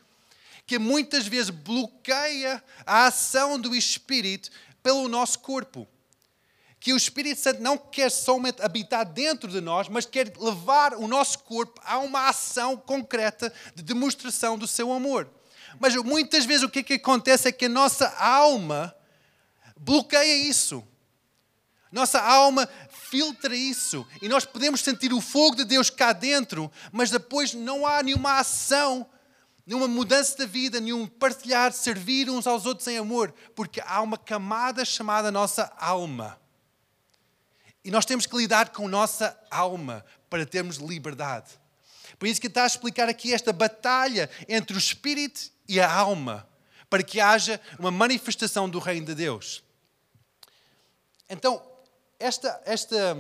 que 0.66 0.80
muitas 0.80 1.28
vezes 1.28 1.52
bloqueia 1.52 2.64
a 2.84 3.06
ação 3.06 3.60
do 3.60 3.76
Espírito 3.76 4.50
pelo 4.82 5.08
nosso 5.08 5.38
corpo. 5.38 5.88
Que 6.80 6.94
o 6.94 6.98
Espírito 6.98 7.40
Santo 7.40 7.62
não 7.62 7.78
quer 7.78 8.10
somente 8.10 8.60
habitar 8.60 9.06
dentro 9.06 9.52
de 9.52 9.62
nós, 9.62 9.88
mas 9.88 10.08
quer 10.08 10.34
levar 10.38 10.96
o 10.96 11.08
nosso 11.08 11.40
corpo 11.40 11.80
a 11.86 12.00
uma 12.00 12.28
ação 12.28 12.76
concreta 12.76 13.54
de 13.76 13.84
demonstração 13.84 14.58
do 14.58 14.66
seu 14.66 14.92
amor. 14.92 15.30
Mas 15.80 15.96
muitas 15.96 16.46
vezes 16.46 16.64
o 16.64 16.70
que, 16.70 16.84
que 16.84 16.94
acontece 16.94 17.48
é 17.48 17.52
que 17.52 17.66
a 17.66 17.70
nossa 17.70 18.08
alma 18.18 18.96
bloqueia 19.78 20.36
isso. 20.48 20.84
Nossa 21.92 22.20
alma 22.20 22.68
filtra 22.90 23.56
isso 23.56 24.08
e 24.22 24.28
nós 24.28 24.46
podemos 24.46 24.82
sentir 24.82 25.14
o 25.14 25.22
fogo 25.22 25.58
de 25.58 25.66
Deus 25.66 25.92
cá 25.92 26.12
dentro, 26.12 26.72
mas 26.92 27.12
depois 27.12 27.54
não 27.54 27.86
há 27.86 28.02
nenhuma 28.02 28.40
ação 28.40 29.08
nenhuma 29.66 29.88
mudança 29.88 30.38
da 30.38 30.46
vida, 30.46 30.80
nenhum 30.80 31.08
partilhar, 31.08 31.72
servir 31.72 32.30
uns 32.30 32.46
aos 32.46 32.66
outros 32.66 32.88
em 32.88 32.98
amor, 32.98 33.34
porque 33.56 33.82
há 33.86 34.02
uma 34.02 34.18
camada 34.18 34.84
chamada 34.84 35.32
nossa 35.32 35.72
alma. 35.78 36.40
E 37.84 37.92
nós 37.92 38.06
temos 38.06 38.26
que 38.26 38.36
lidar 38.36 38.70
com 38.70 38.88
nossa 38.88 39.38
alma 39.50 40.06
para 40.30 40.46
termos 40.46 40.78
liberdade. 40.78 41.52
Por 42.18 42.28
isso 42.28 42.40
que 42.40 42.48
está 42.48 42.64
a 42.64 42.68
explicar 42.68 43.10
aqui 43.10 43.34
esta 43.34 43.52
batalha 43.52 44.30
entre 44.48 44.76
o 44.76 44.80
espírito 44.80 45.52
e 45.68 45.80
a 45.80 45.92
alma, 45.92 46.48
para 46.90 47.04
que 47.04 47.20
haja 47.20 47.60
uma 47.80 47.92
manifestação 47.92 48.70
do 48.70 48.80
reino 48.80 49.06
de 49.06 49.16
Deus. 49.16 49.64
Então, 51.30 51.62
esta, 52.20 52.62
esta, 52.66 53.18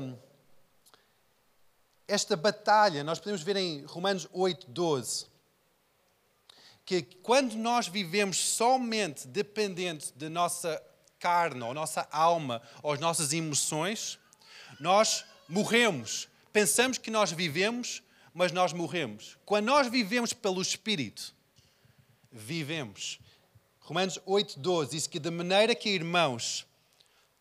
esta 2.07 2.35
batalha, 2.35 3.03
nós 3.03 3.19
podemos 3.19 3.41
ver 3.41 3.55
em 3.57 3.83
Romanos 3.85 4.27
8, 4.31 4.69
12 4.69 5.33
que 6.85 7.01
quando 7.01 7.55
nós 7.55 7.87
vivemos 7.87 8.37
somente 8.37 9.27
dependente 9.27 10.11
da 10.17 10.29
nossa 10.29 10.81
carne, 11.17 11.61
ou 11.63 11.73
nossa 11.73 12.07
alma, 12.11 12.61
ou 12.81 12.91
as 12.91 12.99
nossas 12.99 13.31
emoções, 13.31 14.19
nós 14.79 15.23
morremos. 15.47 16.27
Pensamos 16.51 16.97
que 16.97 17.09
nós 17.09 17.31
vivemos, 17.31 18.03
mas 18.33 18.51
nós 18.51 18.73
morremos. 18.73 19.37
Quando 19.45 19.65
nós 19.67 19.87
vivemos 19.87 20.33
pelo 20.33 20.61
Espírito, 20.61 21.33
vivemos. 22.33 23.19
Romanos 23.79 24.19
8,12 24.27 24.89
diz 24.89 25.07
que, 25.07 25.19
de 25.19 25.29
maneira 25.29 25.75
que, 25.75 25.89
irmãos, 25.89 26.65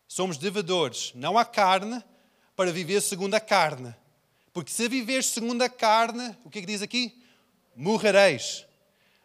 somos 0.07 0.37
devedores, 0.37 1.11
não 1.15 1.37
à 1.37 1.43
carne, 1.43 2.03
para 2.55 2.71
viver 2.71 3.01
segundo 3.01 3.33
a 3.33 3.39
carne. 3.39 3.95
Porque 4.53 4.71
se 4.71 4.87
viveres 4.87 5.25
segundo 5.25 5.63
a 5.63 5.69
carne, 5.69 6.37
o 6.45 6.49
que 6.49 6.59
é 6.59 6.61
que 6.61 6.67
diz 6.67 6.81
aqui? 6.81 7.19
Morrereis. 7.75 8.65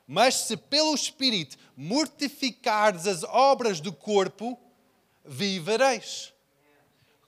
Mas 0.06 0.34
se 0.34 0.56
pelo 0.56 0.94
Espírito 0.94 1.58
mortificares 1.76 3.06
as 3.06 3.22
obras 3.24 3.78
do 3.80 3.92
corpo, 3.92 4.58
vivereis. 5.24 6.32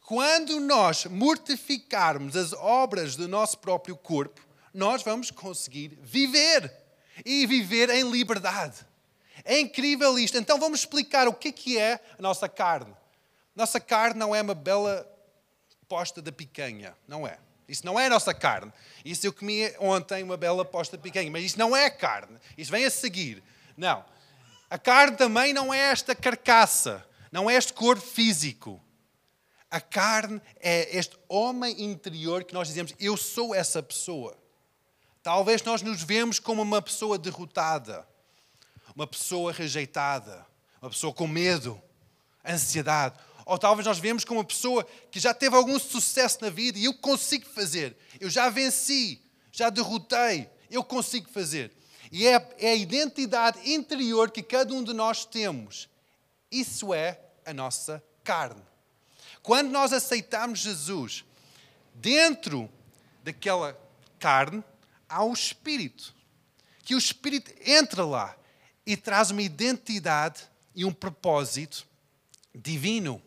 Quando 0.06 0.58
nós 0.58 1.04
mortificarmos 1.04 2.34
as 2.36 2.54
obras 2.54 3.14
do 3.14 3.28
nosso 3.28 3.58
próprio 3.58 3.96
corpo, 3.96 4.40
nós 4.72 5.02
vamos 5.02 5.30
conseguir 5.30 5.98
viver 6.00 6.72
e 7.24 7.46
viver 7.46 7.90
em 7.90 8.10
liberdade. 8.10 8.86
É 9.44 9.58
incrível 9.58 10.18
isto. 10.18 10.36
Então 10.36 10.58
vamos 10.58 10.80
explicar 10.80 11.28
o 11.28 11.34
que 11.34 11.78
é 11.78 12.00
a 12.18 12.22
nossa 12.22 12.48
carne. 12.48 12.94
Nossa 13.54 13.80
carne 13.80 14.18
não 14.18 14.34
é 14.34 14.42
uma 14.42 14.54
bela 14.54 15.06
posta 15.88 16.22
da 16.22 16.30
picanha, 16.30 16.96
não 17.06 17.26
é. 17.26 17.38
Isso 17.68 17.86
não 17.86 17.98
é 17.98 18.06
a 18.06 18.10
nossa 18.10 18.34
carne. 18.34 18.72
Isso 19.04 19.26
eu 19.26 19.32
comi 19.32 19.72
ontem 19.78 20.22
uma 20.22 20.36
bela 20.36 20.64
posta 20.64 20.96
de 20.96 21.02
picanha, 21.02 21.30
mas 21.30 21.44
isso 21.44 21.58
não 21.58 21.76
é 21.76 21.88
carne. 21.88 22.38
Isso 22.56 22.70
vem 22.70 22.84
a 22.84 22.90
seguir. 22.90 23.42
Não. 23.76 24.04
A 24.68 24.78
carne 24.78 25.16
também 25.16 25.52
não 25.52 25.72
é 25.74 25.78
esta 25.78 26.14
carcaça, 26.14 27.04
não 27.30 27.50
é 27.50 27.54
este 27.54 27.72
corpo 27.72 28.02
físico. 28.02 28.80
A 29.70 29.80
carne 29.80 30.40
é 30.60 30.96
este 30.96 31.16
homem 31.28 31.82
interior 31.82 32.44
que 32.44 32.54
nós 32.54 32.68
dizemos, 32.68 32.92
eu 32.98 33.16
sou 33.16 33.54
essa 33.54 33.82
pessoa. 33.82 34.36
Talvez 35.22 35.62
nós 35.62 35.82
nos 35.82 36.02
vemos 36.02 36.38
como 36.38 36.62
uma 36.62 36.80
pessoa 36.80 37.18
derrotada, 37.18 38.06
uma 38.94 39.06
pessoa 39.06 39.52
rejeitada, 39.52 40.46
uma 40.80 40.90
pessoa 40.90 41.12
com 41.12 41.26
medo, 41.26 41.80
ansiedade. 42.44 43.18
Ou 43.44 43.58
talvez 43.58 43.86
nós 43.86 43.98
vemos 43.98 44.24
como 44.24 44.40
uma 44.40 44.46
pessoa 44.46 44.86
que 45.10 45.20
já 45.20 45.34
teve 45.34 45.56
algum 45.56 45.78
sucesso 45.78 46.38
na 46.40 46.48
vida 46.48 46.78
e 46.78 46.84
eu 46.84 46.94
consigo 46.94 47.46
fazer. 47.46 47.96
Eu 48.18 48.30
já 48.30 48.48
venci, 48.48 49.20
já 49.52 49.68
derrotei, 49.68 50.48
eu 50.70 50.82
consigo 50.82 51.28
fazer. 51.30 51.70
E 52.10 52.26
é, 52.26 52.48
é 52.58 52.70
a 52.70 52.76
identidade 52.76 53.70
interior 53.70 54.30
que 54.30 54.42
cada 54.42 54.72
um 54.72 54.82
de 54.82 54.92
nós 54.94 55.24
temos. 55.24 55.88
Isso 56.50 56.94
é 56.94 57.20
a 57.44 57.52
nossa 57.52 58.02
carne. 58.24 58.62
Quando 59.42 59.70
nós 59.70 59.92
aceitamos 59.92 60.60
Jesus, 60.60 61.24
dentro 61.94 62.70
daquela 63.22 63.78
carne 64.18 64.64
há 65.10 65.22
o 65.24 65.32
Espírito. 65.32 66.14
Que 66.84 66.94
o 66.94 66.98
Espírito 66.98 67.52
entra 67.66 68.04
lá 68.04 68.36
e 68.86 68.96
traz 68.96 69.30
uma 69.30 69.42
identidade 69.42 70.42
e 70.74 70.84
um 70.84 70.92
propósito 70.92 71.86
divino 72.54 73.22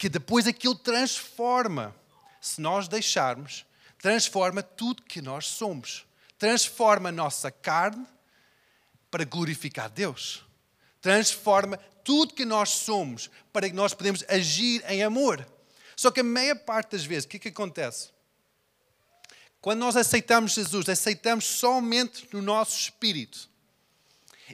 que 0.00 0.08
depois 0.08 0.46
aquilo 0.46 0.74
transforma, 0.74 1.94
se 2.40 2.58
nós 2.58 2.88
deixarmos, 2.88 3.66
transforma 3.98 4.62
tudo 4.62 5.02
que 5.02 5.20
nós 5.20 5.44
somos. 5.44 6.06
Transforma 6.38 7.10
a 7.10 7.12
nossa 7.12 7.50
carne 7.50 8.06
para 9.10 9.24
glorificar 9.24 9.90
Deus. 9.90 10.42
Transforma 11.02 11.76
tudo 12.02 12.32
que 12.32 12.46
nós 12.46 12.70
somos 12.70 13.30
para 13.52 13.68
que 13.68 13.74
nós 13.74 13.92
podemos 13.92 14.24
agir 14.26 14.82
em 14.88 15.02
amor. 15.02 15.46
Só 15.94 16.10
que 16.10 16.20
a 16.20 16.24
meia 16.24 16.56
parte 16.56 16.92
das 16.92 17.04
vezes, 17.04 17.26
o 17.26 17.28
que, 17.28 17.36
é 17.36 17.40
que 17.40 17.48
acontece? 17.48 18.08
Quando 19.60 19.80
nós 19.80 19.96
aceitamos 19.96 20.52
Jesus, 20.52 20.88
aceitamos 20.88 21.44
somente 21.44 22.28
no 22.32 22.40
nosso 22.40 22.78
espírito. 22.78 23.48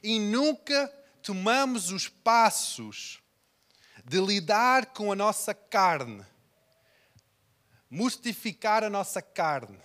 E 0.03 0.19
nunca 0.19 0.89
tomamos 1.23 1.91
os 1.91 2.09
passos 2.09 3.21
de 4.05 4.21
lidar 4.21 4.87
com 4.87 5.11
a 5.11 5.17
nossa 5.17 5.55
carne, 5.55 6.25
mortificar 7.91 8.85
a 8.85 8.91
nossa 8.91 9.23
carne. 9.23 9.79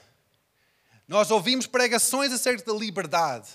Nós 1.08 1.30
ouvimos 1.30 1.68
pregações 1.68 2.32
acerca 2.32 2.72
da 2.72 2.78
liberdade. 2.78 3.50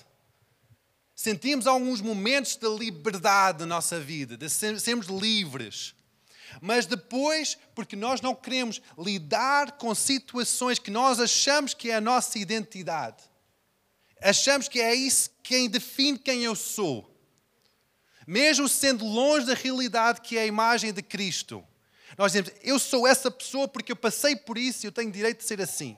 Sentimos 1.15 1.65
alguns 1.65 1.99
momentos 1.99 2.55
de 2.55 2.67
liberdade 2.67 3.59
na 3.59 3.65
nossa 3.65 3.99
vida, 3.99 4.37
de 4.37 4.49
sermos 4.49 5.07
livres. 5.07 5.95
Mas 6.61 6.85
depois, 6.85 7.57
porque 7.75 7.95
nós 7.95 8.21
não 8.21 8.33
queremos 8.33 8.81
lidar 8.97 9.73
com 9.73 9.93
situações 9.93 10.79
que 10.79 10.91
nós 10.91 11.19
achamos 11.19 11.73
que 11.73 11.91
é 11.91 11.95
a 11.95 12.01
nossa 12.01 12.39
identidade, 12.39 13.23
achamos 14.21 14.67
que 14.67 14.79
é 14.79 14.93
isso 14.93 15.29
quem 15.43 15.69
define 15.69 16.17
quem 16.17 16.43
eu 16.43 16.55
sou, 16.55 17.13
mesmo 18.25 18.67
sendo 18.67 19.05
longe 19.05 19.45
da 19.45 19.53
realidade 19.53 20.21
que 20.21 20.37
é 20.37 20.41
a 20.41 20.45
imagem 20.45 20.91
de 20.91 21.01
Cristo, 21.01 21.63
nós 22.17 22.31
dizemos, 22.31 22.51
eu 22.63 22.79
sou 22.79 23.07
essa 23.07 23.29
pessoa 23.29 23.67
porque 23.67 23.91
eu 23.91 23.95
passei 23.95 24.35
por 24.35 24.57
isso 24.57 24.85
e 24.85 24.87
eu 24.87 24.91
tenho 24.91 25.11
direito 25.11 25.39
de 25.39 25.45
ser 25.45 25.61
assim. 25.61 25.95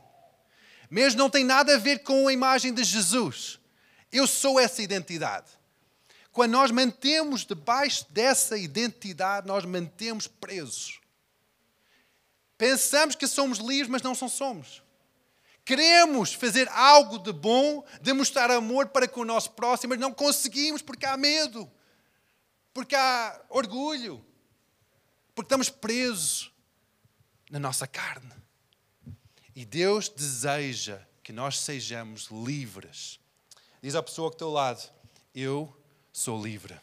Mesmo 0.90 1.20
não 1.20 1.30
tem 1.30 1.44
nada 1.44 1.76
a 1.76 1.78
ver 1.78 2.00
com 2.00 2.28
a 2.28 2.34
imagem 2.34 2.74
de 2.74 2.84
Jesus. 2.84 3.60
Eu 4.12 4.26
sou 4.26 4.60
essa 4.60 4.82
identidade. 4.82 5.59
Quando 6.32 6.52
nós 6.52 6.72
mantemos 6.72 7.46
debaixo 7.46 8.06
dessa 8.12 8.58
identidade, 8.58 9.48
nós 9.48 9.66
mantemos 9.66 10.28
presos. 10.28 11.00
Pensamos 12.58 13.16
que 13.16 13.28
somos 13.28 13.58
livres, 13.60 13.88
mas 13.88 14.02
não 14.02 14.14
somos. 14.14 14.84
Queremos 15.66 16.34
fazer 16.34 16.68
algo 16.70 17.20
de 17.20 17.32
bom, 17.32 17.86
demonstrar 18.02 18.50
amor 18.52 18.88
para 18.88 19.08
com 19.08 19.22
o 19.22 19.26
nosso 19.26 19.52
próximo, 19.52 19.92
mas 19.92 20.00
não 20.00 20.12
conseguimos 20.12 20.82
porque 20.82 21.06
há 21.06 21.16
medo, 21.16 21.70
porque 22.74 22.96
há 22.96 23.40
orgulho, 23.50 24.26
porque 25.36 25.46
estamos 25.46 25.70
presos 25.70 26.52
na 27.50 27.60
nossa 27.60 27.88
carne. 27.88 28.34
E 29.56 29.64
Deus 29.64 30.10
deseja 30.10 31.02
que 31.24 31.32
nós 31.32 31.60
sejamos 31.60 32.28
livres. 32.32 33.20
Diz 33.82 33.96
à 33.96 34.02
pessoa 34.02 34.30
que 34.30 34.36
está 34.36 34.46
ao 34.46 34.52
lado: 34.52 34.92
Eu 35.34 35.79
sou 36.12 36.42
livre. 36.42 36.80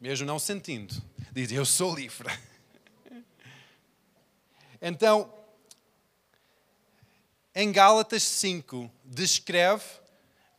Mesmo 0.00 0.26
não 0.26 0.38
sentindo, 0.38 0.94
diz: 1.32 1.50
Eu 1.52 1.64
sou 1.64 1.94
livre. 1.94 2.28
Então, 4.86 5.32
em 7.54 7.72
Gálatas 7.72 8.22
5, 8.22 8.90
descreve 9.02 9.82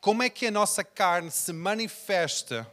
como 0.01 0.23
é 0.23 0.29
que 0.31 0.47
a 0.47 0.51
nossa 0.51 0.83
carne 0.83 1.29
se 1.29 1.53
manifesta 1.53 2.67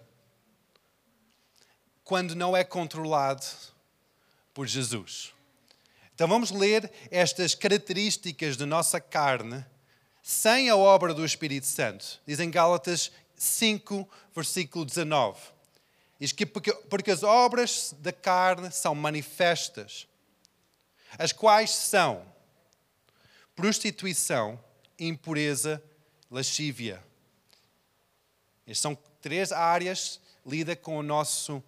quando 2.04 2.34
não 2.34 2.56
é 2.56 2.62
controlado 2.62 3.44
por 4.54 4.66
Jesus. 4.66 5.32
Então 6.14 6.28
vamos 6.28 6.50
ler 6.50 6.90
estas 7.10 7.54
características 7.54 8.56
da 8.56 8.66
nossa 8.66 9.00
carne 9.00 9.64
sem 10.22 10.70
a 10.70 10.76
obra 10.76 11.12
do 11.12 11.24
Espírito 11.24 11.66
Santo. 11.66 12.20
Diz 12.26 12.38
em 12.38 12.50
Gálatas 12.50 13.10
5, 13.42 14.08
versículo 14.32 14.84
19. 14.84 15.40
Diz 16.20 16.30
que 16.30 16.46
porque, 16.46 16.72
porque 16.72 17.10
as 17.10 17.24
obras 17.24 17.92
da 17.98 18.12
carne 18.12 18.70
são 18.70 18.94
manifestas, 18.94 20.06
as 21.18 21.32
quais 21.32 21.70
são 21.70 22.24
prostituição, 23.56 24.62
impureza, 24.98 25.82
lascívia. 26.30 27.02
Estas 28.64 28.78
são 28.78 28.96
três 29.20 29.50
áreas 29.50 30.20
lida 30.46 30.76
com 30.76 30.96
o 30.96 31.02
nosso, 31.02 31.60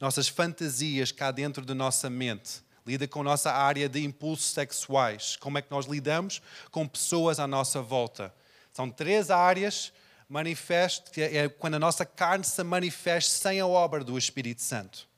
nossas 0.00 0.26
fantasias 0.26 1.12
cá 1.12 1.30
dentro 1.30 1.64
da 1.64 1.74
nossa 1.74 2.10
mente. 2.10 2.62
Lida 2.84 3.06
com 3.06 3.20
a 3.20 3.24
nossa 3.24 3.52
área 3.52 3.88
de 3.88 4.02
impulsos 4.02 4.46
sexuais. 4.46 5.36
Como 5.36 5.58
é 5.58 5.62
que 5.62 5.70
nós 5.70 5.86
lidamos 5.86 6.42
com 6.72 6.88
pessoas 6.88 7.38
à 7.38 7.46
nossa 7.46 7.80
volta. 7.80 8.34
São 8.72 8.90
três 8.90 9.30
áreas 9.30 9.92
manifeste, 10.30 11.20
é 11.20 11.48
quando 11.48 11.74
a 11.74 11.78
nossa 11.80 12.06
carne 12.06 12.44
se 12.44 12.62
manifesta 12.62 13.32
sem 13.32 13.58
a 13.58 13.66
obra 13.66 14.04
do 14.04 14.16
Espírito 14.16 14.62
Santo. 14.62 15.08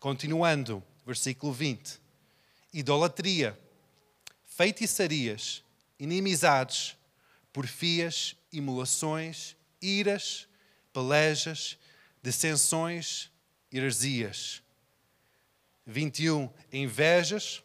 Continuando, 0.00 0.82
versículo 1.06 1.52
20. 1.52 2.00
Idolatria, 2.74 3.56
feitiçarias, 4.44 5.62
inimizades, 5.96 6.96
porfias, 7.52 8.34
imolações, 8.52 9.56
iras, 9.80 10.48
pelejas, 10.92 11.78
dissensões, 12.20 13.30
heresias. 13.72 14.60
21. 15.86 16.50
Invejas, 16.72 17.62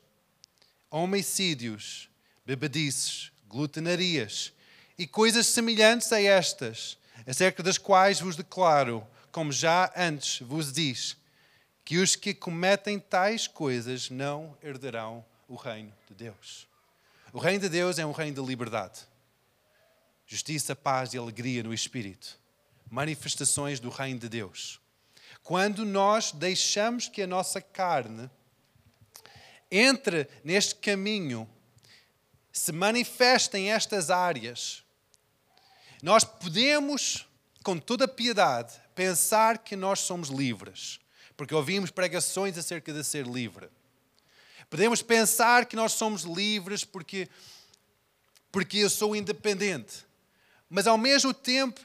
homicídios, 0.91 2.07
bebedices, 2.45 3.31
glutenarias, 3.47 4.53
e 5.01 5.07
coisas 5.07 5.47
semelhantes 5.47 6.11
a 6.11 6.21
estas, 6.21 6.95
acerca 7.25 7.63
das 7.63 7.79
quais 7.79 8.19
vos 8.19 8.35
declaro, 8.35 9.03
como 9.31 9.51
já 9.51 9.91
antes 9.97 10.41
vos 10.41 10.71
diz, 10.71 11.17
que 11.83 11.97
os 11.97 12.15
que 12.15 12.35
cometem 12.35 12.99
tais 12.99 13.47
coisas 13.47 14.11
não 14.11 14.55
herdarão 14.61 15.25
o 15.47 15.55
reino 15.55 15.91
de 16.07 16.13
Deus. 16.13 16.67
O 17.33 17.39
reino 17.39 17.61
de 17.61 17.69
Deus 17.69 17.97
é 17.97 18.05
um 18.05 18.11
reino 18.11 18.43
de 18.43 18.47
liberdade, 18.47 18.99
justiça, 20.27 20.75
paz 20.75 21.15
e 21.15 21.17
alegria 21.17 21.63
no 21.63 21.73
espírito, 21.73 22.39
manifestações 22.87 23.79
do 23.79 23.89
reino 23.89 24.19
de 24.19 24.29
Deus. 24.29 24.79
Quando 25.41 25.83
nós 25.83 26.31
deixamos 26.31 27.07
que 27.07 27.23
a 27.23 27.27
nossa 27.27 27.59
carne 27.59 28.29
entre 29.71 30.27
neste 30.43 30.75
caminho, 30.75 31.49
se 32.51 32.71
manifeste 32.71 33.57
em 33.57 33.71
estas 33.71 34.11
áreas, 34.11 34.80
nós 36.01 36.23
podemos, 36.23 37.27
com 37.63 37.77
toda 37.77 38.07
piedade, 38.07 38.73
pensar 38.95 39.59
que 39.59 39.75
nós 39.75 39.99
somos 39.99 40.29
livres, 40.29 40.99
porque 41.37 41.53
ouvimos 41.53 41.91
pregações 41.91 42.57
acerca 42.57 42.91
de 42.91 43.03
ser 43.03 43.27
livre. 43.27 43.69
Podemos 44.69 45.01
pensar 45.01 45.65
que 45.65 45.75
nós 45.75 45.91
somos 45.91 46.23
livres 46.23 46.83
porque, 46.83 47.27
porque 48.51 48.79
eu 48.79 48.89
sou 48.89 49.15
independente. 49.15 50.05
Mas 50.69 50.87
ao 50.87 50.97
mesmo 50.97 51.33
tempo, 51.33 51.79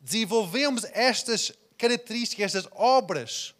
desenvolvemos 0.00 0.84
estas 0.92 1.52
características, 1.78 2.54
estas 2.54 2.72
obras. 2.74 3.54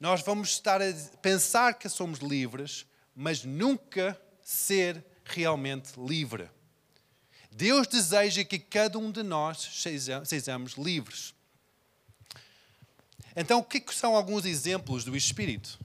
Nós 0.00 0.22
vamos 0.22 0.50
estar 0.50 0.80
a 0.80 0.92
pensar 1.20 1.74
que 1.74 1.88
somos 1.88 2.20
livres, 2.20 2.86
mas 3.14 3.44
nunca 3.44 4.18
ser 4.40 5.04
realmente 5.24 5.92
livre. 5.98 6.48
Deus 7.50 7.86
deseja 7.86 8.44
que 8.44 8.58
cada 8.58 8.98
um 8.98 9.10
de 9.10 9.22
nós 9.22 9.82
sejamos 10.24 10.72
livres. 10.74 11.34
Então, 13.34 13.60
o 13.60 13.64
que 13.64 13.82
são 13.94 14.16
alguns 14.16 14.44
exemplos 14.44 15.04
do 15.04 15.16
Espírito? 15.16 15.78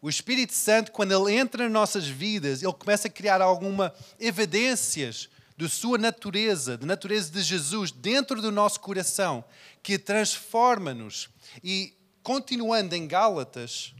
O 0.00 0.08
Espírito 0.08 0.54
Santo, 0.54 0.92
quando 0.92 1.12
ele 1.12 1.36
entra 1.36 1.64
nas 1.64 1.72
nossas 1.72 2.06
vidas, 2.06 2.62
ele 2.62 2.72
começa 2.72 3.08
a 3.08 3.10
criar 3.10 3.40
alguma 3.40 3.92
evidências 4.18 5.28
da 5.56 5.68
sua 5.68 5.98
natureza, 5.98 6.76
da 6.76 6.86
natureza 6.86 7.32
de 7.32 7.42
Jesus 7.42 7.90
dentro 7.90 8.40
do 8.40 8.52
nosso 8.52 8.78
coração, 8.78 9.44
que 9.82 9.98
transforma-nos. 9.98 11.28
E 11.64 11.96
continuando 12.22 12.94
em 12.94 13.08
Gálatas, 13.08 13.92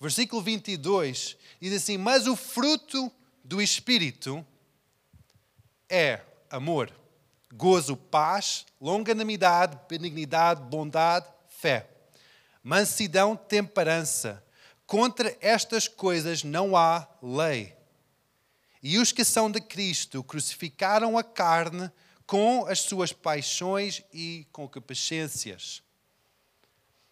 versículo 0.00 0.42
22, 0.42 1.36
diz 1.60 1.72
assim: 1.72 1.96
Mas 1.96 2.26
o 2.26 2.34
fruto 2.34 3.12
do 3.44 3.62
Espírito 3.62 4.44
é 5.90 6.20
amor, 6.48 6.92
gozo, 7.52 7.96
paz, 7.96 8.64
longanimidade, 8.80 9.78
benignidade, 9.88 10.62
bondade, 10.62 11.26
fé, 11.48 11.88
mansidão, 12.62 13.36
temperança. 13.36 14.42
Contra 14.86 15.36
estas 15.40 15.88
coisas 15.88 16.44
não 16.44 16.76
há 16.76 17.06
lei. 17.22 17.76
E 18.82 18.98
os 18.98 19.12
que 19.12 19.24
são 19.24 19.50
de 19.50 19.60
Cristo 19.60 20.22
crucificaram 20.22 21.18
a 21.18 21.22
carne 21.22 21.90
com 22.26 22.64
as 22.66 22.80
suas 22.80 23.12
paixões 23.12 24.02
e 24.12 24.46
concupiscências. 24.52 25.82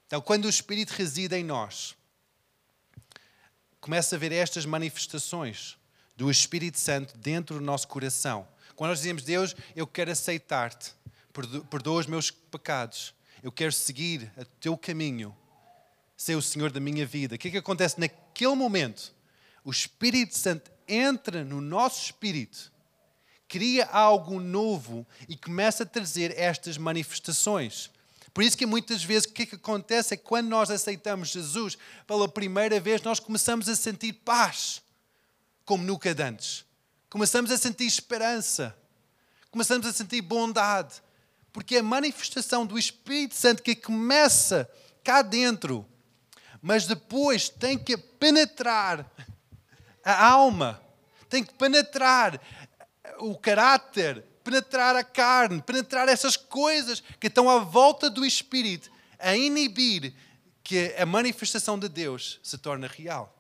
Então, 0.07 0.21
quando 0.21 0.47
o 0.47 0.49
Espírito 0.49 0.91
reside 0.91 1.37
em 1.37 1.45
nós, 1.45 1.95
começa 3.81 4.17
a 4.17 4.19
ver 4.19 4.33
estas 4.33 4.65
manifestações 4.65 5.77
do 6.17 6.31
Espírito 6.31 6.79
Santo 6.79 7.17
dentro 7.19 7.57
do 7.57 7.65
nosso 7.65 7.87
coração. 7.87 8.49
Quando 8.79 8.91
nós 8.91 9.01
dizemos, 9.01 9.25
Deus, 9.25 9.57
eu 9.75 9.89
quero 9.89 10.13
aceitar-te, 10.13 10.93
perdoa 11.69 11.99
os 11.99 12.07
meus 12.07 12.31
pecados, 12.31 13.13
eu 13.43 13.51
quero 13.51 13.73
seguir 13.73 14.33
o 14.37 14.45
teu 14.45 14.79
caminho, 14.79 15.37
ser 16.17 16.37
o 16.37 16.43
Senhor 16.43 16.71
da 16.71 16.79
minha 16.79 17.05
vida. 17.05 17.35
O 17.35 17.39
que 17.39 17.49
é 17.49 17.51
que 17.51 17.57
acontece 17.57 17.99
naquele 17.99 18.55
momento? 18.55 19.13
O 19.65 19.73
Espírito 19.73 20.39
Santo 20.39 20.71
entra 20.87 21.45
no 21.45 21.61
nosso 21.61 22.05
espírito, 22.05 22.71
cria 23.49 23.85
algo 23.87 24.39
novo 24.39 25.05
e 25.29 25.37
começa 25.37 25.83
a 25.83 25.87
trazer 25.87 26.39
estas 26.39 26.79
manifestações. 26.79 27.91
Por 28.33 28.45
isso 28.45 28.57
que 28.57 28.65
muitas 28.65 29.03
vezes 29.03 29.29
o 29.29 29.33
que, 29.33 29.43
é 29.43 29.47
que 29.47 29.57
acontece 29.57 30.15
é 30.15 30.17
que 30.17 30.23
quando 30.23 30.47
nós 30.47 30.71
aceitamos 30.71 31.31
Jesus 31.31 31.77
pela 32.07 32.29
primeira 32.29 32.79
vez, 32.79 33.03
nós 33.03 33.19
começamos 33.19 33.69
a 33.69 33.75
sentir 33.75 34.13
paz, 34.13 34.81
como 35.65 35.83
nunca 35.83 36.15
antes. 36.25 36.68
Começamos 37.11 37.51
a 37.51 37.57
sentir 37.57 37.87
esperança. 37.87 38.77
Começamos 39.51 39.87
a 39.87 39.93
sentir 39.93 40.21
bondade. 40.21 41.03
Porque 41.53 41.77
é 41.77 41.81
a 41.81 41.83
manifestação 41.83 42.67
do 42.67 42.79
Espírito 42.79 43.35
Santo 43.35 43.63
que 43.63 43.75
começa 43.75 44.71
cá 45.03 45.23
dentro, 45.23 45.87
mas 46.61 46.87
depois 46.87 47.49
tem 47.49 47.79
que 47.79 47.97
penetrar 47.97 49.11
a 50.05 50.27
alma, 50.27 50.81
tem 51.29 51.43
que 51.43 51.55
penetrar 51.55 52.41
o 53.19 53.37
caráter, 53.37 54.25
penetrar 54.45 54.95
a 54.95 55.03
carne, 55.03 55.63
penetrar 55.63 56.09
essas 56.09 56.37
coisas 56.37 57.03
que 57.19 57.27
estão 57.27 57.49
à 57.49 57.59
volta 57.59 58.11
do 58.11 58.25
Espírito, 58.25 58.91
a 59.19 59.35
inibir 59.35 60.15
que 60.63 60.95
a 60.99 61.07
manifestação 61.07 61.79
de 61.79 61.89
Deus 61.89 62.39
se 62.43 62.59
torne 62.59 62.87
real. 62.87 63.38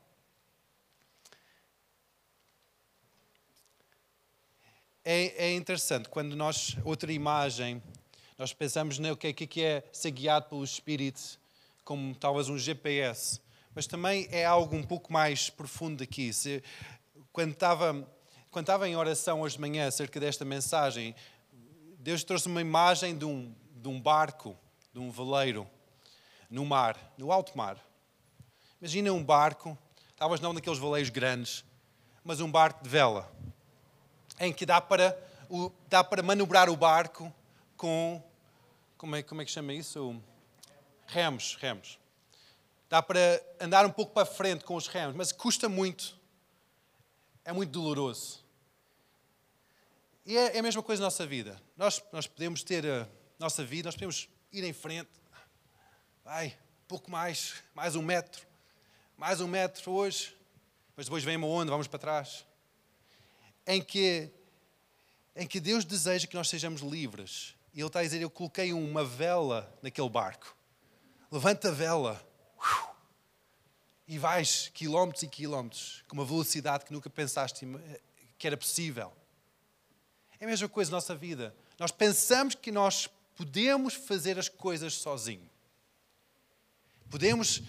É, 5.10 5.46
é 5.46 5.54
interessante 5.54 6.06
quando 6.06 6.36
nós, 6.36 6.76
outra 6.84 7.10
imagem, 7.10 7.82
nós 8.36 8.52
pensamos 8.52 8.98
no 8.98 9.16
que, 9.16 9.32
que 9.32 9.64
é 9.64 9.82
ser 9.90 10.10
guiado 10.10 10.50
pelo 10.50 10.62
Espírito, 10.62 11.40
como 11.82 12.14
talvez 12.14 12.50
um 12.50 12.58
GPS, 12.58 13.40
mas 13.74 13.86
também 13.86 14.28
é 14.30 14.44
algo 14.44 14.76
um 14.76 14.82
pouco 14.82 15.10
mais 15.10 15.48
profundo 15.48 16.02
aqui. 16.02 16.30
Se, 16.30 16.62
quando 17.32 17.52
estava 17.52 18.06
quando 18.50 18.64
estava 18.64 18.86
em 18.86 18.96
oração 18.96 19.40
hoje 19.40 19.54
de 19.54 19.62
manhã 19.62 19.88
acerca 19.88 20.20
desta 20.20 20.44
mensagem, 20.44 21.14
Deus 21.98 22.22
trouxe 22.22 22.46
uma 22.46 22.60
imagem 22.60 23.16
de 23.16 23.24
um, 23.24 23.54
de 23.76 23.88
um 23.88 23.98
barco, 23.98 24.54
de 24.92 24.98
um 25.00 25.10
veleiro, 25.10 25.66
no 26.50 26.66
mar, 26.66 27.14
no 27.16 27.32
alto 27.32 27.56
mar. 27.56 27.82
Imagina 28.78 29.10
um 29.14 29.24
barco, 29.24 29.76
talvez 30.18 30.38
não 30.38 30.52
daqueles 30.52 30.78
veleiros 30.78 31.08
grandes, 31.08 31.64
mas 32.22 32.42
um 32.42 32.50
barco 32.50 32.82
de 32.82 32.90
vela, 32.90 33.32
em 34.40 34.52
que 34.52 34.64
dá 34.64 34.80
para, 34.80 35.18
dá 35.88 36.02
para 36.02 36.22
manobrar 36.22 36.68
o 36.68 36.76
barco 36.76 37.32
com. 37.76 38.22
Como 38.96 39.14
é, 39.14 39.22
como 39.22 39.40
é 39.40 39.44
que 39.44 39.50
chama 39.50 39.72
isso? 39.72 40.20
Remos, 41.06 41.56
remos. 41.60 41.98
Dá 42.88 43.00
para 43.00 43.42
andar 43.60 43.86
um 43.86 43.90
pouco 43.90 44.12
para 44.12 44.26
frente 44.26 44.64
com 44.64 44.74
os 44.74 44.88
remos, 44.88 45.14
mas 45.14 45.30
custa 45.30 45.68
muito 45.68 46.18
é 47.48 47.52
muito 47.52 47.70
doloroso. 47.70 48.44
E 50.26 50.36
é, 50.36 50.56
é, 50.56 50.58
a 50.58 50.62
mesma 50.62 50.82
coisa 50.82 51.00
na 51.00 51.06
nossa 51.06 51.26
vida. 51.26 51.58
Nós, 51.78 52.04
nós 52.12 52.26
podemos 52.26 52.62
ter 52.62 52.84
a 52.86 53.08
nossa 53.38 53.64
vida, 53.64 53.86
nós 53.86 53.94
podemos 53.94 54.28
ir 54.52 54.64
em 54.64 54.72
frente. 54.74 55.08
Vai, 56.22 56.54
pouco 56.86 57.10
mais, 57.10 57.54
mais 57.74 57.96
um 57.96 58.02
metro. 58.02 58.46
Mais 59.16 59.40
um 59.40 59.48
metro 59.48 59.90
hoje. 59.92 60.36
Mas 60.94 61.06
depois 61.06 61.24
vem 61.24 61.38
uma 61.38 61.46
onda, 61.46 61.70
vamos 61.70 61.86
para 61.86 61.98
trás. 61.98 62.44
Em 63.68 63.80
que, 63.80 64.28
em 65.36 65.46
que 65.46 65.60
Deus 65.60 65.84
deseja 65.84 66.26
que 66.26 66.34
nós 66.34 66.48
sejamos 66.48 66.80
livres. 66.80 67.54
E 67.72 67.80
Ele 67.80 67.86
está 67.86 68.00
a 68.00 68.02
dizer: 68.02 68.20
Eu 68.20 68.30
coloquei 68.30 68.72
uma 68.72 69.04
vela 69.04 69.72
naquele 69.80 70.08
barco. 70.08 70.56
Levanta 71.30 71.68
a 71.68 71.72
vela 71.72 72.28
e 74.08 74.18
vais 74.18 74.68
quilómetros 74.72 75.22
e 75.22 75.28
quilómetros 75.28 76.02
com 76.08 76.16
uma 76.16 76.24
velocidade 76.24 76.86
que 76.86 76.92
nunca 76.92 77.10
pensaste 77.10 77.66
que 78.38 78.46
era 78.46 78.56
possível. 78.56 79.12
É 80.40 80.44
a 80.44 80.48
mesma 80.48 80.68
coisa 80.68 80.90
na 80.90 80.96
nossa 80.96 81.14
vida. 81.14 81.54
Nós 81.78 81.90
pensamos 81.90 82.54
que 82.54 82.72
nós 82.72 83.08
podemos 83.36 83.94
fazer 83.94 84.38
as 84.38 84.48
coisas 84.48 84.94
sozinho. 84.94 85.48
Podemos, 87.10 87.62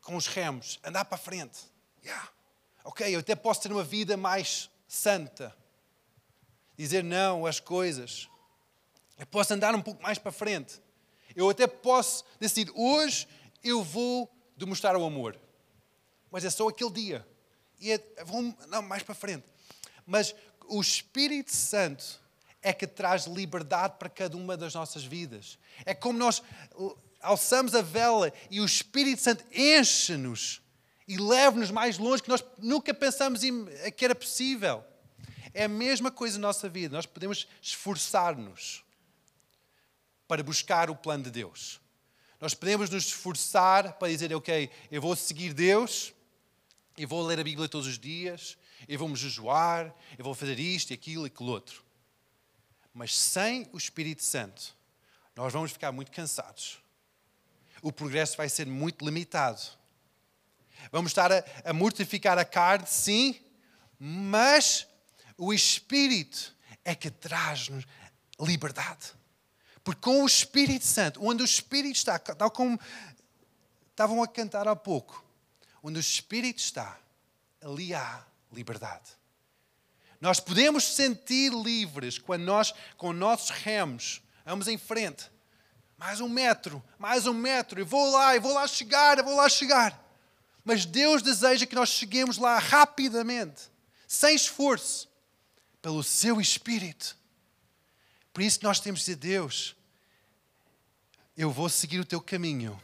com 0.00 0.16
os 0.16 0.26
remos, 0.26 0.78
andar 0.84 1.04
para 1.04 1.16
a 1.16 1.18
frente. 1.18 1.58
Yeah. 2.02 2.30
Ok, 2.84 3.14
eu 3.14 3.20
até 3.20 3.34
posso 3.34 3.62
ter 3.62 3.72
uma 3.72 3.84
vida 3.84 4.16
mais 4.16 4.70
santa. 4.86 5.54
Dizer 6.76 7.02
não 7.02 7.46
às 7.46 7.60
coisas. 7.60 8.28
Eu 9.18 9.26
posso 9.26 9.54
andar 9.54 9.74
um 9.74 9.82
pouco 9.82 10.02
mais 10.02 10.18
para 10.18 10.32
frente. 10.32 10.80
Eu 11.34 11.48
até 11.50 11.66
posso 11.66 12.24
decidir, 12.38 12.72
hoje 12.74 13.26
eu 13.62 13.82
vou 13.82 14.30
demonstrar 14.56 14.96
o 14.96 15.04
amor 15.04 15.38
mas 16.36 16.44
é 16.44 16.50
só 16.50 16.68
aquele 16.68 16.90
dia. 16.90 17.26
E 17.80 17.92
é, 17.92 17.98
vão, 18.24 18.54
não, 18.68 18.82
mais 18.82 19.02
para 19.02 19.14
frente. 19.14 19.46
Mas 20.04 20.34
o 20.68 20.80
Espírito 20.80 21.50
Santo 21.50 22.20
é 22.62 22.74
que 22.74 22.86
traz 22.86 23.24
liberdade 23.24 23.94
para 23.98 24.10
cada 24.10 24.36
uma 24.36 24.54
das 24.54 24.74
nossas 24.74 25.02
vidas. 25.02 25.58
É 25.86 25.94
como 25.94 26.18
nós 26.18 26.42
alçamos 27.22 27.74
a 27.74 27.80
vela 27.80 28.32
e 28.50 28.60
o 28.60 28.66
Espírito 28.66 29.22
Santo 29.22 29.44
enche-nos 29.50 30.60
e 31.06 31.16
leva-nos 31.16 31.70
mais 31.70 31.98
longe 31.98 32.22
que 32.22 32.28
nós 32.28 32.44
nunca 32.58 32.92
pensamos 32.92 33.40
que 33.96 34.04
era 34.04 34.14
possível. 34.14 34.84
É 35.54 35.64
a 35.64 35.68
mesma 35.68 36.10
coisa 36.10 36.38
na 36.38 36.48
nossa 36.48 36.68
vida. 36.68 36.94
Nós 36.94 37.06
podemos 37.06 37.46
esforçar-nos 37.62 38.84
para 40.26 40.42
buscar 40.42 40.90
o 40.90 40.96
plano 40.96 41.24
de 41.24 41.30
Deus. 41.30 41.80
Nós 42.40 42.52
podemos 42.52 42.90
nos 42.90 43.06
esforçar 43.06 43.94
para 43.94 44.08
dizer, 44.08 44.34
ok, 44.34 44.70
eu 44.90 45.00
vou 45.00 45.16
seguir 45.16 45.54
Deus, 45.54 46.12
eu 46.98 47.08
vou 47.08 47.24
ler 47.24 47.40
a 47.40 47.44
Bíblia 47.44 47.68
todos 47.68 47.86
os 47.86 47.98
dias, 47.98 48.58
eu 48.86 48.98
vou 48.98 49.08
me 49.08 49.16
jejuar, 49.16 49.94
eu 50.18 50.24
vou 50.24 50.34
fazer 50.34 50.58
isto, 50.58 50.92
aquilo 50.92 51.26
e 51.26 51.28
aquilo 51.28 51.50
outro. 51.50 51.82
Mas 52.92 53.16
sem 53.16 53.68
o 53.72 53.78
Espírito 53.78 54.22
Santo, 54.22 54.76
nós 55.34 55.52
vamos 55.52 55.70
ficar 55.70 55.92
muito 55.92 56.10
cansados. 56.10 56.78
O 57.80 57.92
progresso 57.92 58.36
vai 58.36 58.48
ser 58.48 58.66
muito 58.66 59.04
limitado. 59.04 59.60
Vamos 60.90 61.10
estar 61.10 61.32
a, 61.32 61.44
a 61.64 61.72
mortificar 61.72 62.38
a 62.38 62.44
carne, 62.44 62.86
sim, 62.86 63.40
mas 63.98 64.86
o 65.36 65.52
Espírito 65.52 66.54
é 66.84 66.94
que 66.94 67.10
traz-nos 67.10 67.84
liberdade. 68.40 69.14
Porque 69.82 70.00
com 70.00 70.22
o 70.22 70.26
Espírito 70.26 70.84
Santo, 70.84 71.24
onde 71.24 71.42
o 71.42 71.44
Espírito 71.44 71.96
está, 71.96 72.18
tal 72.18 72.50
como 72.50 72.78
estavam 73.90 74.22
a 74.22 74.28
cantar 74.28 74.66
há 74.68 74.76
pouco, 74.76 75.26
Onde 75.86 75.98
o 75.98 76.00
Espírito 76.00 76.58
está, 76.58 76.98
ali 77.62 77.94
há 77.94 78.24
liberdade. 78.52 79.08
Nós 80.20 80.40
podemos 80.40 80.82
sentir 80.82 81.52
livres 81.52 82.18
quando 82.18 82.42
nós, 82.42 82.74
com 82.96 83.12
nossos 83.12 83.50
remos, 83.50 84.20
vamos 84.44 84.66
em 84.66 84.76
frente. 84.76 85.30
Mais 85.96 86.20
um 86.20 86.28
metro, 86.28 86.82
mais 86.98 87.28
um 87.28 87.32
metro, 87.32 87.78
eu 87.78 87.86
vou 87.86 88.10
lá, 88.10 88.34
eu 88.34 88.42
vou 88.42 88.52
lá 88.52 88.66
chegar, 88.66 89.18
eu 89.18 89.24
vou 89.24 89.36
lá 89.36 89.48
chegar. 89.48 90.05
Mas 90.66 90.84
Deus 90.84 91.22
deseja 91.22 91.64
que 91.64 91.74
nós 91.74 91.88
cheguemos 91.88 92.36
lá 92.36 92.58
rapidamente, 92.58 93.62
sem 94.06 94.34
esforço, 94.34 95.08
pelo 95.80 96.02
seu 96.02 96.40
Espírito. 96.40 97.16
Por 98.34 98.42
isso 98.42 98.58
nós 98.62 98.80
temos 98.80 99.00
de 99.00 99.06
dizer, 99.06 99.16
Deus, 99.16 99.74
eu 101.34 101.50
vou 101.50 101.70
seguir 101.70 102.00
o 102.00 102.04
teu 102.04 102.20
caminho 102.20 102.78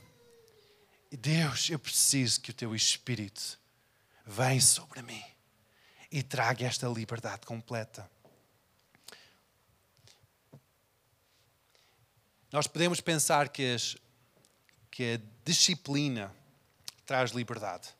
Deus, 1.16 1.68
eu 1.68 1.78
preciso 1.78 2.40
que 2.40 2.50
o 2.50 2.54
teu 2.54 2.74
Espírito 2.74 3.58
venha 4.24 4.60
sobre 4.60 5.02
mim 5.02 5.22
e 6.10 6.22
traga 6.22 6.66
esta 6.66 6.88
liberdade 6.88 7.44
completa. 7.46 8.10
Nós 12.50 12.66
podemos 12.66 13.00
pensar 13.00 13.48
que, 13.50 13.74
as, 13.74 13.96
que 14.90 15.14
a 15.14 15.20
disciplina 15.44 16.34
traz 17.12 17.32
liberdade. 17.32 17.90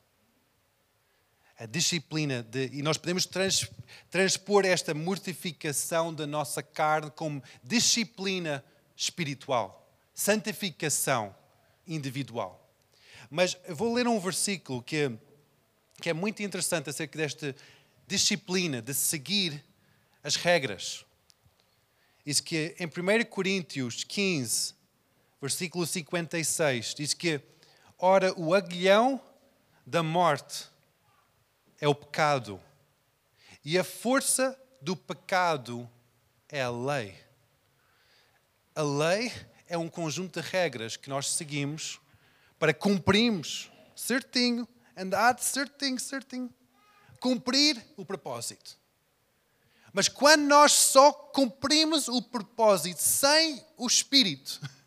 A 1.59 1.67
disciplina 1.67 2.43
de, 2.43 2.71
e 2.73 2.81
nós 2.81 2.97
podemos 2.97 3.27
trans, 3.27 3.71
transpor 4.11 4.65
esta 4.65 4.95
mortificação 4.95 6.15
da 6.15 6.27
nossa 6.27 6.63
carne 6.63 7.11
como 7.11 7.43
disciplina 7.63 8.65
espiritual, 8.97 9.95
santificação 10.15 11.37
individual. 11.87 12.75
Mas 13.29 13.55
vou 13.69 13.93
ler 13.93 14.09
um 14.09 14.19
versículo 14.19 14.83
que, 14.83 15.13
que 16.01 16.09
é 16.09 16.15
muito 16.15 16.43
interessante 16.43 16.89
acerca 16.89 17.19
desta 17.19 17.55
disciplina 18.07 18.81
de 18.81 18.95
seguir 18.95 19.63
as 20.25 20.37
regras. 20.37 21.05
Diz 22.25 22.41
que 22.41 22.75
em 22.79 22.87
1 22.87 23.27
Coríntios 23.27 24.05
15, 24.05 24.73
versículo 25.39 25.85
56, 25.85 26.95
diz 26.95 27.13
que, 27.13 27.43
ora, 28.03 28.35
o 28.37 28.53
aguilhão 28.53 29.23
da 29.87 30.03
morte 30.03 30.67
é 31.81 31.87
o 31.87 31.95
pecado. 31.95 32.61
E 33.65 33.79
a 33.79 33.85
força 33.85 34.61
do 34.81 34.97
pecado 34.97 35.89
é 36.49 36.61
a 36.61 36.71
lei. 36.71 37.17
A 38.75 38.83
lei 38.83 39.33
é 39.69 39.79
um 39.79 39.89
conjunto 39.89 40.43
de 40.43 40.49
regras 40.49 40.97
que 40.97 41.09
nós 41.09 41.31
seguimos 41.31 42.01
para 42.59 42.75
cumprirmos 42.75 43.71
certinho, 43.95 44.67
andar 44.97 45.39
certinho, 45.39 46.01
certinho, 46.01 46.53
cumprir 47.21 47.81
o 47.97 48.05
propósito. 48.05 48.77
Mas 49.93 50.09
quando 50.09 50.43
nós 50.43 50.73
só 50.73 51.13
cumprimos 51.13 52.09
o 52.09 52.21
propósito 52.21 53.01
sem 53.01 53.65
o 53.77 53.87
Espírito, 53.87 54.61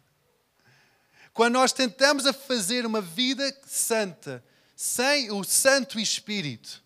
quando 1.35 1.55
nós 1.55 1.73
tentamos 1.73 2.25
a 2.25 2.31
fazer 2.31 2.85
uma 2.85 3.01
vida 3.01 3.43
santa 3.67 4.41
sem 4.73 5.29
o 5.31 5.43
Santo 5.43 5.99
Espírito, 5.99 6.81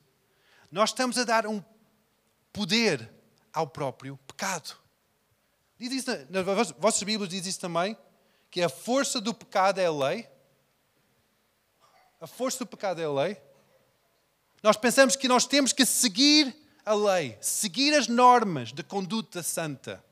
nós 0.71 0.89
estamos 0.89 1.19
a 1.19 1.23
dar 1.23 1.45
um 1.45 1.63
poder 2.51 3.13
ao 3.53 3.67
próprio 3.67 4.17
pecado. 4.25 4.75
Diz 5.77 5.91
isso, 5.91 6.09
nas 6.31 6.43
vossas 6.79 7.03
Bíblias 7.03 7.29
diz 7.29 7.45
isso 7.45 7.59
também, 7.59 7.95
que 8.49 8.63
a 8.63 8.69
força 8.69 9.21
do 9.21 9.35
pecado 9.35 9.79
é 9.79 9.85
a 9.85 9.91
lei. 9.91 10.27
A 12.19 12.25
força 12.25 12.57
do 12.57 12.65
pecado 12.65 12.99
é 12.99 13.05
a 13.05 13.11
lei. 13.11 13.37
Nós 14.63 14.75
pensamos 14.75 15.15
que 15.15 15.27
nós 15.27 15.45
temos 15.45 15.71
que 15.71 15.85
seguir 15.85 16.55
a 16.83 16.95
lei, 16.95 17.37
seguir 17.39 17.93
as 17.93 18.07
normas 18.07 18.73
de 18.73 18.81
conduta 18.81 19.43
santa. 19.43 20.03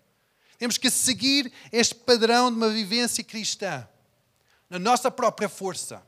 Temos 0.59 0.77
que 0.77 0.91
seguir 0.91 1.51
este 1.71 1.95
padrão 1.95 2.51
de 2.51 2.57
uma 2.57 2.69
vivência 2.69 3.23
cristã, 3.23 3.87
na 4.69 4.79
nossa 4.79 5.09
própria 5.09 5.49
força. 5.49 6.03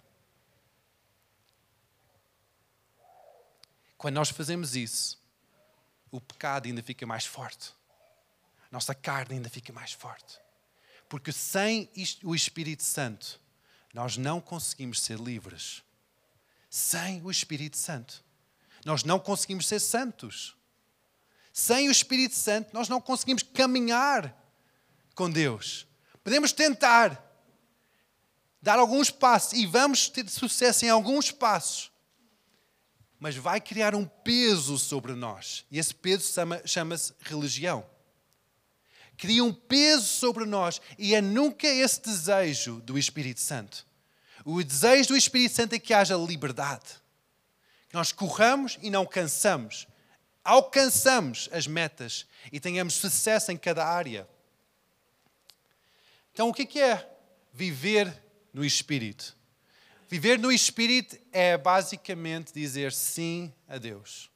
Quando 3.98 4.16
nós 4.16 4.30
fazemos 4.30 4.76
isso, 4.76 5.22
o 6.12 6.22
pecado 6.22 6.68
ainda 6.68 6.82
fica 6.82 7.06
mais 7.06 7.26
forte. 7.26 7.74
Nossa 8.72 8.94
carne 8.94 9.36
ainda 9.36 9.50
fica 9.50 9.74
mais 9.74 9.92
forte. 9.94 10.40
Porque 11.08 11.32
sem 11.32 11.90
o 12.24 12.36
Espírito 12.36 12.84
Santo, 12.84 13.40
nós 13.94 14.16
não 14.16 14.40
conseguimos 14.40 15.02
ser 15.02 15.20
livres. 15.20 15.84
Sem 16.70 17.22
o 17.24 17.32
Espírito 17.32 17.78
Santo, 17.78 18.24
nós 18.86 19.04
não 19.04 19.20
conseguimos 19.20 19.68
ser 19.68 19.80
santos. 19.80 20.56
Sem 21.52 21.90
o 21.90 21.92
Espírito 21.92 22.36
Santo, 22.36 22.70
nós 22.74 22.88
não 22.88 23.02
conseguimos 23.02 23.44
caminhar 23.44 24.34
com 25.16 25.30
Deus. 25.30 25.88
Podemos 26.24 26.54
tentar 26.54 27.29
dar 28.62 28.80
alguns 28.80 29.10
passos 29.10 29.54
e 29.54 29.66
vamos 29.66 30.10
ter 30.10 30.28
sucesso 30.30 30.86
em 30.86 30.90
alguns 30.90 31.32
passos, 31.32 31.92
mas 33.20 33.36
vai 33.36 33.60
criar 33.60 33.96
um 33.96 34.06
peso 34.06 34.78
sobre 34.78 35.14
nós. 35.14 35.66
E 35.70 35.80
esse 35.80 35.94
peso 35.94 36.32
chama-se 36.66 37.14
religião. 37.22 37.86
Cria 39.18 39.44
um 39.44 39.54
peso 39.54 40.06
sobre 40.06 40.46
nós 40.46 40.82
e 40.98 41.14
é 41.14 41.22
nunca 41.22 41.68
esse 41.68 42.02
desejo 42.02 42.80
do 42.82 42.98
Espírito 42.98 43.42
Santo. 43.42 43.86
O 44.46 44.64
desejo 44.64 45.10
do 45.10 45.18
Espírito 45.18 45.56
Santo 45.56 45.76
é 45.76 45.80
que 45.80 45.94
haja 45.94 46.16
liberdade. 46.16 46.86
Que 47.90 47.96
nós 47.96 48.14
corramos 48.14 48.78
e 48.82 48.90
não 48.90 49.06
cansamos. 49.06 49.88
Alcançamos 50.44 51.50
as 51.52 51.68
metas 51.68 52.26
e 52.52 52.60
tenhamos 52.60 52.94
sucesso 52.94 53.52
em 53.52 53.58
cada 53.58 53.86
área. 53.86 54.28
Então, 56.32 56.48
o 56.48 56.54
que 56.54 56.80
é 56.80 57.06
viver 57.52 58.29
no 58.60 58.66
Espírito? 58.66 59.38
Viver 60.10 60.38
no 60.38 60.52
Espírito 60.52 61.18
é 61.32 61.58
basicamente 61.58 62.52
dizer 62.54 62.92
sim 62.92 63.54
a 63.70 63.78
Deus. 63.78 64.30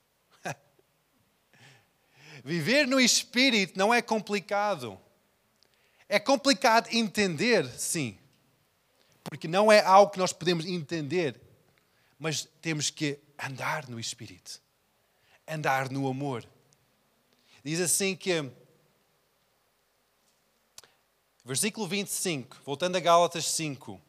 Viver 2.41 2.87
no 2.87 3.01
Espírito 3.01 3.77
não 3.77 3.93
é 3.93 4.01
complicado. 4.01 4.97
É 6.07 6.19
complicado 6.19 6.87
entender, 6.93 7.67
sim. 7.77 8.17
Porque 9.25 9.45
não 9.45 9.69
é 9.69 9.81
algo 9.81 10.13
que 10.13 10.19
nós 10.19 10.31
podemos 10.31 10.65
entender. 10.65 11.41
Mas 12.17 12.47
temos 12.61 12.89
que 12.89 13.19
andar 13.37 13.89
no 13.89 13.99
Espírito. 13.99 14.61
Andar 15.45 15.91
no 15.91 16.07
amor. 16.07 16.47
Diz 17.61 17.81
assim 17.81 18.15
que. 18.15 18.49
Versículo 21.43 21.85
25, 21.85 22.61
voltando 22.63 22.95
a 22.95 23.01
Gálatas 23.01 23.45
5. 23.47 23.99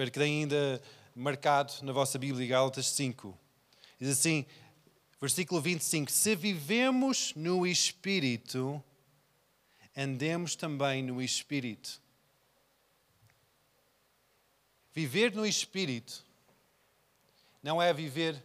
Espero 0.00 0.12
que 0.12 0.18
tenham 0.18 0.40
ainda 0.40 0.82
marcado 1.14 1.74
na 1.82 1.92
vossa 1.92 2.18
Bíblia 2.18 2.48
Gálatas 2.48 2.86
5. 2.86 3.38
Diz 4.00 4.08
assim, 4.08 4.46
versículo 5.20 5.60
25: 5.60 6.10
Se 6.10 6.34
vivemos 6.34 7.34
no 7.36 7.66
Espírito, 7.66 8.82
andemos 9.94 10.56
também 10.56 11.02
no 11.02 11.20
Espírito. 11.20 12.00
Viver 14.94 15.34
no 15.34 15.44
Espírito 15.44 16.24
não 17.62 17.82
é 17.82 17.92
viver 17.92 18.42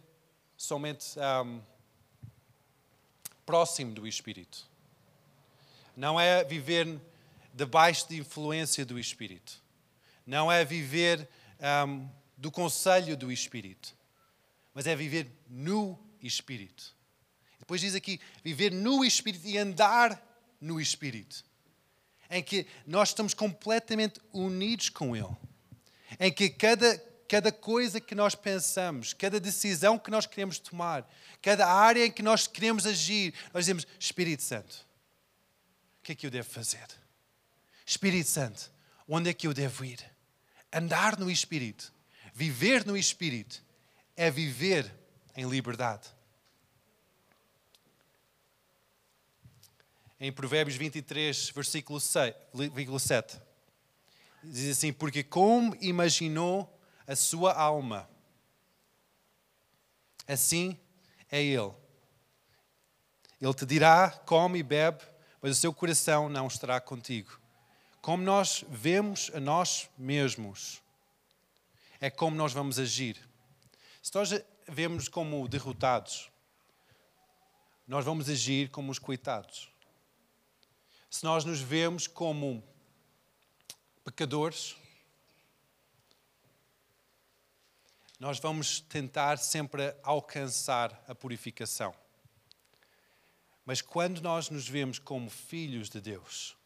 somente 0.58 1.18
um, 1.18 1.58
próximo 3.46 3.94
do 3.94 4.06
Espírito. 4.06 4.68
Não 5.96 6.20
é 6.20 6.44
viver 6.44 7.00
debaixo 7.54 8.10
de 8.10 8.18
influência 8.18 8.84
do 8.84 8.98
Espírito. 8.98 9.64
Não 10.26 10.52
é 10.52 10.62
viver 10.62 11.26
um, 11.60 12.08
do 12.36 12.50
conselho 12.50 13.16
do 13.16 13.32
Espírito, 13.32 13.96
mas 14.74 14.86
é 14.86 14.94
viver 14.94 15.30
no 15.48 15.98
Espírito. 16.22 16.94
Depois 17.58 17.80
diz 17.80 17.94
aqui: 17.94 18.20
viver 18.44 18.72
no 18.72 19.04
Espírito 19.04 19.46
e 19.46 19.58
andar 19.58 20.22
no 20.60 20.80
Espírito, 20.80 21.44
em 22.30 22.42
que 22.42 22.66
nós 22.86 23.08
estamos 23.08 23.34
completamente 23.34 24.20
unidos 24.32 24.88
com 24.88 25.16
Ele, 25.16 25.36
em 26.20 26.32
que 26.32 26.50
cada, 26.50 26.98
cada 27.28 27.50
coisa 27.50 28.00
que 28.00 28.14
nós 28.14 28.34
pensamos, 28.34 29.12
cada 29.12 29.40
decisão 29.40 29.98
que 29.98 30.10
nós 30.10 30.26
queremos 30.26 30.58
tomar, 30.58 31.10
cada 31.40 31.66
área 31.66 32.06
em 32.06 32.10
que 32.10 32.22
nós 32.22 32.46
queremos 32.46 32.86
agir, 32.86 33.34
nós 33.52 33.64
dizemos: 33.64 33.86
Espírito 33.98 34.42
Santo, 34.42 34.86
o 36.00 36.02
que 36.02 36.12
é 36.12 36.14
que 36.14 36.26
eu 36.26 36.30
devo 36.30 36.48
fazer? 36.48 36.86
Espírito 37.84 38.28
Santo, 38.28 38.70
onde 39.08 39.30
é 39.30 39.34
que 39.34 39.46
eu 39.46 39.54
devo 39.54 39.84
ir? 39.84 40.15
Andar 40.76 41.18
no 41.18 41.30
Espírito, 41.30 41.90
viver 42.34 42.84
no 42.84 42.98
Espírito, 42.98 43.64
é 44.14 44.30
viver 44.30 44.94
em 45.34 45.48
liberdade. 45.48 46.06
Em 50.20 50.30
Provérbios 50.30 50.76
23, 50.76 51.48
versículo 51.48 51.98
7, 51.98 53.40
diz 54.44 54.76
assim: 54.76 54.92
Porque 54.92 55.24
como 55.24 55.74
imaginou 55.80 56.78
a 57.06 57.16
sua 57.16 57.54
alma, 57.54 58.06
assim 60.28 60.78
é 61.30 61.42
Ele. 61.42 61.72
Ele 63.40 63.54
te 63.54 63.64
dirá: 63.64 64.10
come 64.26 64.58
e 64.58 64.62
bebe, 64.62 65.02
mas 65.40 65.52
o 65.52 65.58
seu 65.58 65.72
coração 65.72 66.28
não 66.28 66.46
estará 66.46 66.78
contigo 66.82 67.45
como 68.06 68.22
nós 68.22 68.64
vemos 68.68 69.32
a 69.34 69.40
nós 69.40 69.90
mesmos, 69.98 70.80
é 72.00 72.08
como 72.08 72.36
nós 72.36 72.52
vamos 72.52 72.78
agir. 72.78 73.20
Se 74.00 74.14
nós 74.14 74.30
vemos 74.68 75.08
como 75.08 75.48
derrotados, 75.48 76.30
nós 77.84 78.04
vamos 78.04 78.28
agir 78.28 78.70
como 78.70 78.92
os 78.92 79.00
coitados. 79.00 79.68
Se 81.10 81.24
nós 81.24 81.44
nos 81.44 81.60
vemos 81.60 82.06
como 82.06 82.62
pecadores, 84.04 84.76
nós 88.20 88.38
vamos 88.38 88.78
tentar 88.78 89.36
sempre 89.36 89.96
alcançar 90.04 91.04
a 91.08 91.14
purificação. 91.16 91.92
Mas 93.64 93.82
quando 93.82 94.20
nós 94.20 94.48
nos 94.48 94.68
vemos 94.68 95.00
como 95.00 95.28
filhos 95.28 95.90
de 95.90 96.00
Deus, 96.00 96.56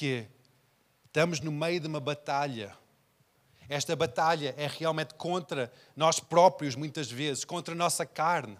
que 0.00 0.26
estamos 1.04 1.40
no 1.40 1.52
meio 1.52 1.78
de 1.78 1.86
uma 1.86 2.00
batalha. 2.00 2.74
Esta 3.68 3.94
batalha 3.94 4.54
é 4.56 4.66
realmente 4.66 5.12
contra 5.12 5.70
nós 5.94 6.18
próprios, 6.18 6.74
muitas 6.74 7.10
vezes, 7.10 7.44
contra 7.44 7.74
a 7.74 7.76
nossa 7.76 8.06
carne. 8.06 8.56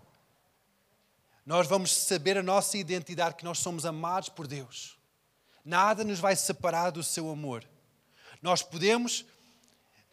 Nós 1.46 1.66
vamos 1.66 1.96
saber 1.96 2.36
a 2.36 2.42
nossa 2.42 2.76
identidade, 2.76 3.36
que 3.36 3.44
nós 3.46 3.58
somos 3.58 3.86
amados 3.86 4.28
por 4.28 4.46
Deus. 4.46 4.98
Nada 5.64 6.04
nos 6.04 6.20
vai 6.20 6.36
separar 6.36 6.90
do 6.90 7.02
seu 7.02 7.30
amor. 7.30 7.66
Nós 8.42 8.62
podemos 8.62 9.24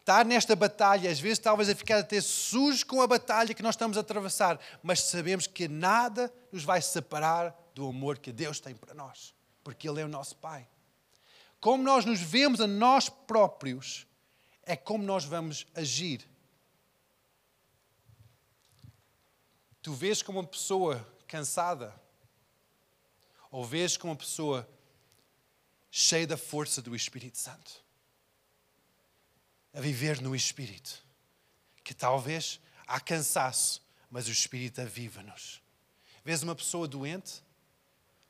estar 0.00 0.24
nesta 0.24 0.56
batalha, 0.56 1.10
às 1.10 1.20
vezes 1.20 1.38
talvez 1.38 1.68
a 1.68 1.74
ficar 1.74 1.98
até 1.98 2.22
sujos 2.22 2.82
com 2.82 3.02
a 3.02 3.06
batalha 3.06 3.52
que 3.52 3.62
nós 3.62 3.74
estamos 3.74 3.98
a 3.98 4.00
atravessar, 4.00 4.58
mas 4.82 5.00
sabemos 5.02 5.46
que 5.46 5.68
nada 5.68 6.32
nos 6.50 6.64
vai 6.64 6.80
separar 6.80 7.54
do 7.74 7.86
amor 7.86 8.16
que 8.16 8.32
Deus 8.32 8.60
tem 8.60 8.74
para 8.74 8.94
nós, 8.94 9.34
porque 9.62 9.86
Ele 9.86 10.00
é 10.00 10.06
o 10.06 10.08
nosso 10.08 10.34
Pai. 10.36 10.66
Como 11.60 11.82
nós 11.82 12.04
nos 12.04 12.20
vemos 12.20 12.60
a 12.60 12.66
nós 12.66 13.08
próprios, 13.08 14.06
é 14.62 14.76
como 14.76 15.02
nós 15.04 15.24
vamos 15.24 15.66
agir. 15.74 16.28
tu 19.88 19.94
vês 19.94 20.22
como 20.22 20.40
uma 20.40 20.46
pessoa 20.46 21.02
cansada 21.26 21.98
ou 23.50 23.64
vês 23.64 23.96
como 23.96 24.12
uma 24.12 24.18
pessoa 24.18 24.68
cheia 25.90 26.26
da 26.26 26.36
força 26.36 26.82
do 26.82 26.94
Espírito 26.94 27.38
Santo, 27.38 27.82
a 29.72 29.80
viver 29.80 30.20
no 30.20 30.36
Espírito, 30.36 31.02
que 31.82 31.94
talvez 31.94 32.60
há 32.86 33.00
cansaço, 33.00 33.82
mas 34.10 34.28
o 34.28 34.30
Espírito 34.30 34.82
aviva-nos. 34.82 35.62
Vês 36.22 36.42
uma 36.42 36.54
pessoa 36.54 36.86
doente, 36.86 37.42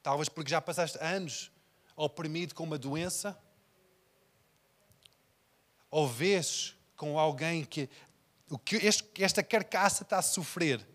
talvez 0.00 0.28
porque 0.28 0.52
já 0.52 0.60
passaste 0.60 0.96
anos 1.00 1.50
oprimido 1.98 2.54
com 2.54 2.62
uma 2.62 2.78
doença, 2.78 3.36
ou 5.90 6.06
vês 6.06 6.76
com 6.96 7.18
alguém 7.18 7.64
que, 7.64 7.88
esta 9.18 9.42
carcaça 9.42 10.04
está 10.04 10.18
a 10.18 10.22
sofrer, 10.22 10.86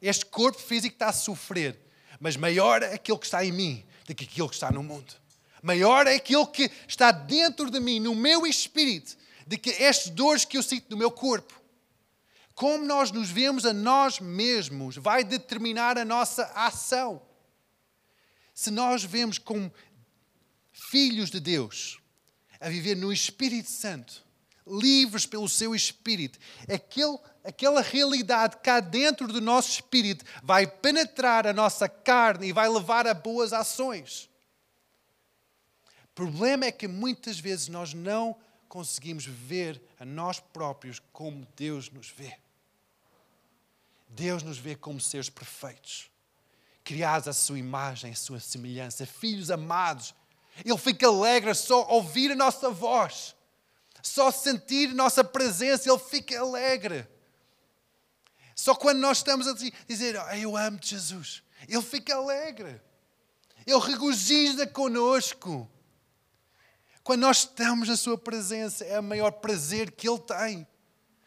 este 0.00 0.24
corpo 0.24 0.58
físico 0.58 0.94
está 0.94 1.08
a 1.08 1.12
sofrer, 1.12 1.78
mas 2.18 2.36
maior 2.36 2.82
é 2.82 2.94
aquilo 2.94 3.18
que 3.18 3.26
está 3.26 3.44
em 3.44 3.52
mim 3.52 3.86
do 4.06 4.14
que 4.14 4.24
aquilo 4.24 4.48
que 4.48 4.54
está 4.54 4.70
no 4.70 4.82
mundo. 4.82 5.14
Maior 5.62 6.06
é 6.06 6.14
aquilo 6.14 6.46
que 6.46 6.70
está 6.88 7.10
dentro 7.10 7.70
de 7.70 7.80
mim, 7.80 8.00
no 8.00 8.14
meu 8.14 8.46
espírito, 8.46 9.16
do 9.46 9.58
que 9.58 9.70
estas 9.70 10.08
dores 10.10 10.44
que 10.44 10.56
eu 10.56 10.62
sinto 10.62 10.90
no 10.90 10.96
meu 10.96 11.10
corpo. 11.10 11.60
Como 12.54 12.84
nós 12.84 13.10
nos 13.10 13.28
vemos 13.28 13.66
a 13.66 13.72
nós 13.74 14.20
mesmos 14.20 14.96
vai 14.96 15.22
determinar 15.22 15.98
a 15.98 16.04
nossa 16.04 16.44
ação. 16.54 17.20
Se 18.54 18.70
nós 18.70 19.04
vemos 19.04 19.36
como 19.36 19.70
filhos 20.76 21.30
de 21.30 21.40
Deus 21.40 21.98
a 22.60 22.68
viver 22.68 22.94
no 22.94 23.12
Espírito 23.12 23.70
Santo, 23.70 24.22
livres 24.66 25.24
pelo 25.24 25.48
seu 25.48 25.74
Espírito, 25.74 26.38
aquele, 26.68 27.18
aquela 27.42 27.80
realidade 27.80 28.58
cá 28.58 28.80
dentro 28.80 29.26
do 29.26 29.40
nosso 29.40 29.70
espírito 29.70 30.24
vai 30.42 30.66
penetrar 30.66 31.46
a 31.46 31.52
nossa 31.52 31.88
carne 31.88 32.48
e 32.48 32.52
vai 32.52 32.68
levar 32.68 33.06
a 33.06 33.14
boas 33.14 33.52
ações. 33.52 34.28
O 36.04 36.14
problema 36.14 36.66
é 36.66 36.72
que 36.72 36.88
muitas 36.88 37.38
vezes 37.38 37.68
nós 37.68 37.94
não 37.94 38.36
conseguimos 38.68 39.24
ver 39.24 39.80
a 39.98 40.04
nós 40.04 40.40
próprios 40.40 41.00
como 41.12 41.46
Deus 41.56 41.90
nos 41.90 42.10
vê. 42.10 42.36
Deus 44.08 44.42
nos 44.42 44.58
vê 44.58 44.74
como 44.74 45.00
seres 45.00 45.28
perfeitos, 45.28 46.10
criados 46.82 47.28
à 47.28 47.32
sua 47.32 47.58
imagem, 47.58 48.12
à 48.12 48.16
sua 48.16 48.40
semelhança, 48.40 49.06
filhos 49.06 49.50
amados. 49.50 50.14
Ele 50.64 50.78
fica 50.78 51.06
alegre 51.06 51.54
só 51.54 51.86
ouvir 51.88 52.32
a 52.32 52.36
nossa 52.36 52.70
voz, 52.70 53.34
só 54.02 54.30
sentir 54.30 54.90
a 54.90 54.94
nossa 54.94 55.22
presença, 55.22 55.90
ele 55.90 55.98
fica 55.98 56.38
alegre. 56.40 57.06
Só 58.54 58.74
quando 58.74 58.98
nós 58.98 59.18
estamos 59.18 59.46
a 59.46 59.54
dizer, 59.86 60.16
oh, 60.18 60.34
eu 60.34 60.56
amo 60.56 60.78
Jesus, 60.80 61.42
ele 61.68 61.82
fica 61.82 62.14
alegre. 62.14 62.80
Ele 63.66 63.80
regozija 63.80 64.66
conosco. 64.66 65.68
Quando 67.02 67.20
nós 67.20 67.38
estamos 67.38 67.88
na 67.88 67.96
Sua 67.96 68.16
presença, 68.16 68.84
é 68.84 68.98
o 68.98 69.02
maior 69.02 69.32
prazer 69.32 69.90
que 69.90 70.08
Ele 70.08 70.18
tem. 70.20 70.66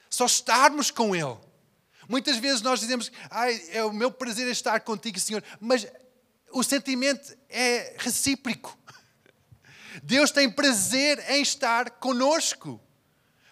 Só 0.10 0.26
estarmos 0.26 0.90
com 0.90 1.16
Ele. 1.16 1.38
Muitas 2.08 2.38
vezes 2.38 2.62
nós 2.62 2.80
dizemos, 2.80 3.12
Ai, 3.30 3.62
é 3.72 3.84
o 3.84 3.92
meu 3.92 4.10
prazer 4.10 4.48
é 4.48 4.52
estar 4.52 4.80
contigo, 4.80 5.20
Senhor, 5.20 5.44
mas 5.60 5.86
o 6.52 6.64
sentimento 6.64 7.38
é 7.50 7.96
recíproco. 8.00 8.78
Deus 10.04 10.32
tem 10.32 10.50
prazer 10.50 11.24
em 11.30 11.42
estar 11.42 11.92
conosco. 11.92 12.80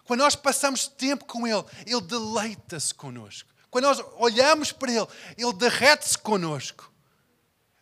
Quando 0.04 0.22
nós 0.22 0.36
passamos 0.36 0.88
tempo 0.88 1.26
com 1.26 1.46
Ele, 1.46 1.64
Ele 1.86 2.02
deleita-se 2.02 2.94
conosco. 2.94 3.50
Quando 3.70 3.86
nós 3.86 4.00
olhamos 4.16 4.72
para 4.72 4.92
Ele, 4.92 5.08
Ele 5.38 5.54
derrete-se 5.54 6.18
conosco. 6.18 6.92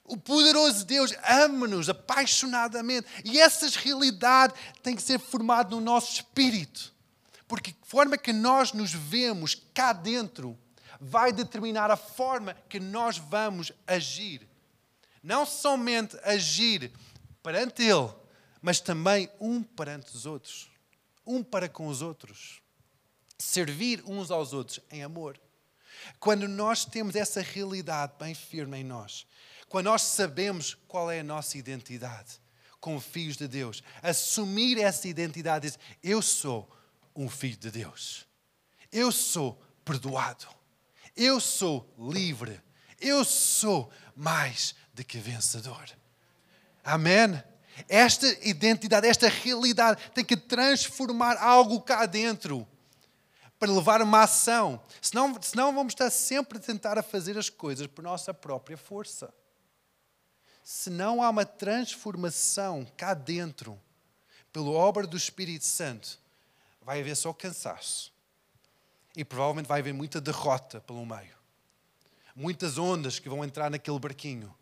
O 0.04 0.18
poderoso 0.18 0.86
Deus 0.86 1.14
ama-nos 1.28 1.90
apaixonadamente. 1.90 3.08
E 3.24 3.40
essa 3.40 3.68
realidade 3.80 4.54
tem 4.84 4.96
que 4.96 5.02
ser 5.02 5.20
formada 5.20 5.70
no 5.70 5.82
nosso 5.82 6.14
espírito. 6.14 6.94
Porque 7.48 7.72
a 7.72 7.86
forma 7.86 8.18
que 8.18 8.34
nós 8.34 8.74
nos 8.74 8.92
vemos 8.92 9.56
cá 9.74 9.94
dentro 9.94 10.58
vai 11.00 11.32
determinar 11.32 11.92
a 11.92 11.98
forma 11.98 12.56
que 12.68 12.80
nós 12.80 13.18
vamos 13.18 13.72
agir. 13.86 14.48
Não 15.22 15.46
somente 15.46 16.18
agir 16.24 16.92
perante 17.42 17.84
Ele, 17.84 18.10
mas 18.66 18.80
também 18.80 19.30
um 19.40 19.62
perante 19.62 20.16
os 20.16 20.26
outros. 20.26 20.72
Um 21.24 21.44
para 21.44 21.70
com 21.70 21.88
os 21.88 22.02
outros. 22.02 22.64
Servir 23.38 24.02
uns 24.08 24.32
aos 24.32 24.54
outros 24.54 24.80
em 24.90 25.04
amor. 25.04 25.40
Quando 26.20 26.48
nós 26.48 26.84
temos 26.84 27.16
essa 27.16 27.42
realidade 27.42 28.14
bem 28.18 28.34
firme 28.34 28.80
em 28.80 28.84
nós, 28.84 29.28
quando 29.70 29.86
nós 29.86 30.02
sabemos 30.02 30.74
qual 30.88 31.12
é 31.12 31.20
a 31.20 31.24
nossa 31.24 31.60
identidade 31.60 32.42
como 32.82 33.00
filhos 33.00 33.38
de 33.38 33.48
Deus, 33.48 33.84
assumir 34.02 34.80
essa 34.80 35.08
identidade, 35.08 35.68
dizer, 35.68 35.80
eu 36.02 36.20
sou 36.20 36.68
um 37.16 37.30
filho 37.30 37.58
de 37.58 37.70
Deus, 37.70 38.26
eu 38.92 39.12
sou 39.12 39.62
perdoado, 39.84 40.48
eu 41.16 41.40
sou 41.40 41.88
livre. 42.00 42.60
Eu 43.00 43.24
sou 43.24 43.92
mais 44.16 44.74
do 44.94 45.04
que 45.04 45.20
vencedor. 45.20 45.86
Amém? 46.84 47.44
Esta 47.90 48.28
identidade, 48.48 49.08
esta 49.08 49.28
realidade 49.28 50.02
tem 50.14 50.24
que 50.24 50.38
transformar 50.38 51.38
algo 51.38 51.82
cá 51.82 52.06
dentro 52.06 52.68
para 53.60 53.72
levar 53.72 54.02
uma 54.02 54.24
ação. 54.24 54.82
Senão, 55.02 55.38
senão 55.42 55.74
vamos 55.74 55.92
estar 55.92 56.10
sempre 56.10 56.58
a 56.58 56.62
tentar 56.62 56.98
a 56.98 57.04
fazer 57.04 57.38
as 57.38 57.50
coisas 57.50 57.88
por 57.88 58.04
nossa 58.04 58.34
própria 58.34 58.78
força. 58.78 59.34
Se 60.64 60.90
não 60.90 61.22
há 61.22 61.30
uma 61.30 61.46
transformação 61.46 62.88
cá 62.98 63.14
dentro, 63.14 63.80
pela 64.52 64.70
obra 64.70 65.06
do 65.06 65.18
Espírito 65.18 65.66
Santo, 65.66 66.20
vai 66.82 67.02
haver 67.02 67.16
só 67.16 67.34
cansaço 67.34 68.14
e 69.16 69.24
provavelmente 69.24 69.68
vai 69.68 69.82
haver 69.82 69.94
muita 69.94 70.22
derrota 70.22 70.80
pelo 70.82 71.06
meio. 71.06 71.36
Muitas 72.36 72.78
ondas 72.78 73.20
que 73.20 73.30
vão 73.30 73.44
entrar 73.44 73.70
naquele 73.70 74.00
barquinho 74.00 74.54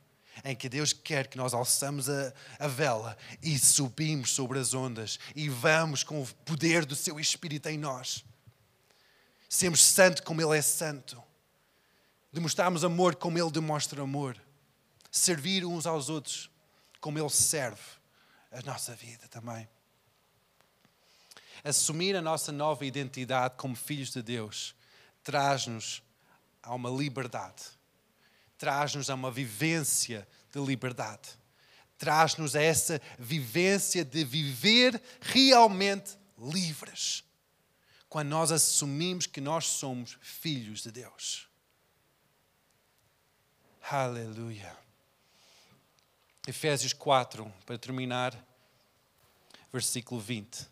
em 0.43 0.55
que 0.55 0.69
Deus 0.69 0.93
quer 0.93 1.27
que 1.27 1.37
nós 1.37 1.53
alçamos 1.53 2.09
a, 2.09 2.33
a, 2.59 2.67
vela 2.67 3.17
e 3.41 3.57
subimos 3.57 4.31
sobre 4.31 4.59
as 4.59 4.73
ondas 4.73 5.19
e 5.35 5.49
vamos 5.49 6.03
com 6.03 6.21
o 6.21 6.27
poder 6.45 6.85
do 6.85 6.95
seu 6.95 7.19
Espírito 7.19 7.69
em 7.69 7.77
nós. 7.77 8.23
Sermos 9.49 9.83
santo 9.83 10.23
como 10.23 10.41
Ele 10.41 10.57
é 10.57 10.61
santo. 10.61 11.21
Demonstrarmos 12.31 12.83
amor 12.83 13.15
como 13.15 13.37
Ele 13.37 13.51
demonstra 13.51 14.01
amor. 14.01 14.39
Servir 15.11 15.65
uns 15.65 15.85
aos 15.85 16.09
outros 16.09 16.49
como 16.99 17.19
Ele 17.19 17.29
serve 17.29 17.81
a 18.51 18.61
nossa 18.61 18.95
vida 18.95 19.27
também 19.27 19.67
assumir 21.63 22.15
a 22.15 22.21
nossa 22.21 22.51
nova 22.51 22.85
identidade 22.85 23.55
como 23.57 23.75
filhos 23.75 24.11
de 24.11 24.21
Deus 24.21 24.75
traz-nos 25.23 26.03
a 26.61 26.75
uma 26.75 26.89
liberdade, 26.89 27.63
traz-nos 28.63 29.09
a 29.09 29.15
uma 29.15 29.29
vivência 29.29 30.25
de 30.49 30.57
liberdade, 30.57 31.31
traz-nos 31.97 32.55
a 32.55 32.61
essa 32.61 33.01
vivência 33.19 34.05
de 34.05 34.23
viver 34.23 35.03
realmente 35.19 36.17
livres, 36.39 37.25
quando 38.07 38.29
nós 38.29 38.53
assumimos 38.53 39.25
que 39.25 39.41
nós 39.41 39.65
somos 39.65 40.17
filhos 40.21 40.81
de 40.81 40.93
Deus. 40.93 41.49
Aleluia. 43.91 44.73
Efésios 46.47 46.93
4, 46.93 47.53
para 47.65 47.77
terminar, 47.77 48.33
versículo 49.73 50.21
20. 50.21 50.69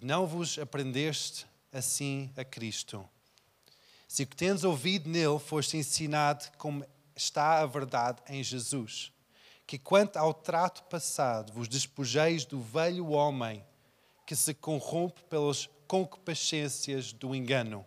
Não 0.00 0.26
vos 0.26 0.58
aprendeste 0.58 1.46
assim 1.70 2.32
a 2.34 2.42
Cristo. 2.42 3.06
Se 4.14 4.22
o 4.22 4.26
que 4.28 4.36
tens 4.36 4.62
ouvido 4.62 5.10
nele 5.10 5.40
foste 5.40 5.76
ensinado 5.76 6.48
como 6.56 6.86
está 7.16 7.58
a 7.58 7.66
verdade 7.66 8.22
em 8.28 8.44
Jesus, 8.44 9.12
que 9.66 9.76
quanto 9.76 10.18
ao 10.18 10.32
trato 10.32 10.84
passado 10.84 11.52
vos 11.52 11.66
despojeis 11.66 12.44
do 12.44 12.60
velho 12.60 13.08
homem 13.08 13.66
que 14.24 14.36
se 14.36 14.54
corrompe 14.54 15.20
pelas 15.24 15.68
concupiscências 15.88 17.12
do 17.12 17.34
engano 17.34 17.84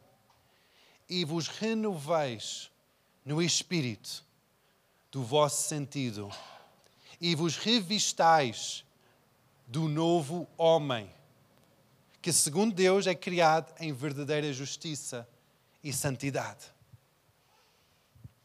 e 1.08 1.24
vos 1.24 1.48
renoveis 1.48 2.70
no 3.24 3.42
espírito 3.42 4.26
do 5.10 5.24
vosso 5.24 5.70
sentido 5.70 6.30
e 7.22 7.36
vos 7.36 7.56
revistais 7.56 8.84
do 9.66 9.88
novo 9.88 10.46
homem 10.58 11.10
que, 12.22 12.34
segundo 12.34 12.76
Deus, 12.76 13.08
é 13.08 13.16
criado 13.16 13.74
em 13.80 13.94
verdadeira 13.94 14.52
justiça 14.52 15.26
e 15.88 15.94
santidade. 15.94 16.66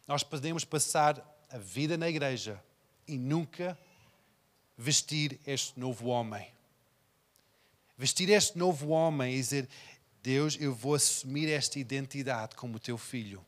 Nós 0.07 0.23
podemos 0.23 0.65
passar 0.65 1.21
a 1.51 1.59
vida 1.59 1.97
na 1.97 2.09
igreja 2.09 2.63
e 3.07 3.19
nunca 3.19 3.77
vestir 4.79 5.41
este 5.45 5.79
novo 5.79 6.07
homem. 6.07 6.53
Vestir 7.99 8.31
este 8.31 8.57
novo 8.57 8.91
homem 8.91 9.35
e 9.35 9.37
dizer: 9.37 9.69
Deus, 10.23 10.57
eu 10.61 10.73
vou 10.73 10.95
assumir 10.95 11.49
esta 11.49 11.81
identidade 11.81 12.55
como 12.55 12.79
teu 12.79 12.97
filho. 12.97 13.45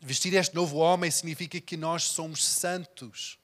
Vestir 0.00 0.34
este 0.34 0.54
novo 0.54 0.78
homem 0.78 1.10
significa 1.10 1.60
que 1.60 1.76
nós 1.76 2.02
somos 2.02 2.44
santos 2.44 3.38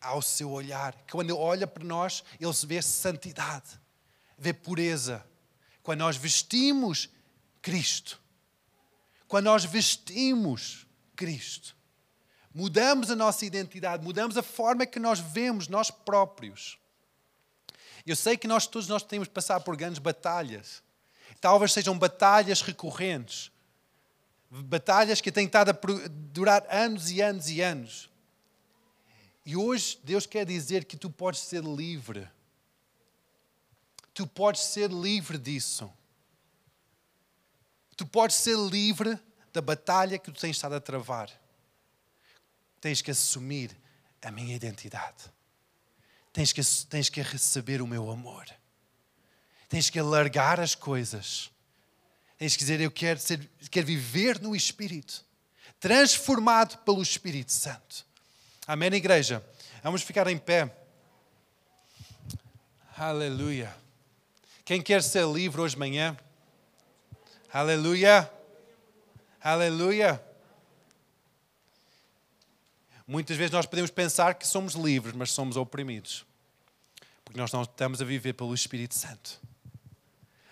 ao 0.00 0.22
seu 0.22 0.50
olhar. 0.50 0.94
Quando 1.10 1.30
ele 1.30 1.38
olha 1.38 1.66
para 1.66 1.84
nós, 1.84 2.24
ele 2.40 2.52
vê 2.66 2.80
santidade, 2.80 3.78
vê 4.38 4.54
pureza. 4.54 5.24
Quando 5.82 6.00
nós 6.00 6.16
vestimos 6.16 7.08
Cristo, 7.68 8.18
quando 9.26 9.44
nós 9.44 9.64
vestimos 9.66 10.86
Cristo, 11.14 11.76
mudamos 12.54 13.10
a 13.10 13.16
nossa 13.16 13.44
identidade, 13.44 14.02
mudamos 14.02 14.38
a 14.38 14.42
forma 14.42 14.86
que 14.86 14.98
nós 14.98 15.20
vemos 15.20 15.68
nós 15.68 15.90
próprios. 15.90 16.78
Eu 18.06 18.16
sei 18.16 18.38
que 18.38 18.48
nós 18.48 18.66
todos 18.66 18.88
nós 18.88 19.02
temos 19.02 19.28
de 19.28 19.34
passar 19.34 19.60
por 19.60 19.76
grandes 19.76 19.98
batalhas. 19.98 20.82
Talvez 21.42 21.72
sejam 21.72 21.98
batalhas 21.98 22.62
recorrentes 22.62 23.50
batalhas 24.50 25.20
que 25.20 25.30
têm 25.30 25.44
estado 25.44 25.70
a 25.70 25.78
durar 26.32 26.66
anos 26.70 27.10
e 27.10 27.20
anos 27.20 27.50
e 27.50 27.60
anos. 27.60 28.10
E 29.44 29.54
hoje 29.54 29.98
Deus 30.02 30.24
quer 30.24 30.46
dizer 30.46 30.84
que 30.84 30.96
tu 30.96 31.10
podes 31.10 31.40
ser 31.40 31.62
livre. 31.62 32.26
Tu 34.14 34.26
podes 34.26 34.62
ser 34.62 34.90
livre 34.90 35.36
disso. 35.36 35.92
Tu 37.98 38.06
podes 38.06 38.36
ser 38.36 38.56
livre 38.56 39.18
da 39.52 39.60
batalha 39.60 40.18
que 40.18 40.32
tu 40.32 40.40
tens 40.40 40.56
estado 40.56 40.74
a 40.74 40.80
travar. 40.80 41.30
Tens 42.80 43.02
que 43.02 43.10
assumir 43.10 43.76
a 44.22 44.30
minha 44.30 44.56
identidade. 44.56 45.24
Tens 46.32 46.50
que, 46.50 46.62
tens 46.86 47.10
que 47.10 47.20
receber 47.20 47.82
o 47.82 47.86
meu 47.86 48.10
amor. 48.10 48.46
Tens 49.68 49.90
que 49.90 49.98
alargar 49.98 50.58
as 50.58 50.74
coisas 50.74 51.50
Tens 52.38 52.54
que 52.54 52.60
dizer: 52.60 52.80
Eu 52.80 52.90
quero, 52.90 53.18
ser, 53.18 53.40
quero 53.68 53.86
viver 53.86 54.40
no 54.40 54.54
Espírito, 54.54 55.24
transformado 55.80 56.78
pelo 56.78 57.02
Espírito 57.02 57.52
Santo. 57.52 58.06
Amém, 58.66 58.92
igreja? 58.94 59.44
Vamos 59.82 60.02
ficar 60.02 60.28
em 60.28 60.38
pé. 60.38 60.72
Aleluia. 62.96 63.74
Quem 64.64 64.80
quer 64.80 65.02
ser 65.02 65.26
livre 65.26 65.60
hoje 65.60 65.74
de 65.74 65.80
manhã? 65.80 66.16
Aleluia. 67.52 68.30
Aleluia. 69.40 70.22
Muitas 73.06 73.38
vezes 73.38 73.52
nós 73.52 73.64
podemos 73.64 73.90
pensar 73.90 74.34
que 74.34 74.46
somos 74.46 74.74
livres, 74.74 75.14
mas 75.14 75.32
somos 75.32 75.56
oprimidos. 75.56 76.26
Porque 77.24 77.40
nós 77.40 77.50
não 77.50 77.62
estamos 77.62 78.02
a 78.02 78.04
viver 78.04 78.34
pelo 78.34 78.54
Espírito 78.54 78.94
Santo. 78.94 79.40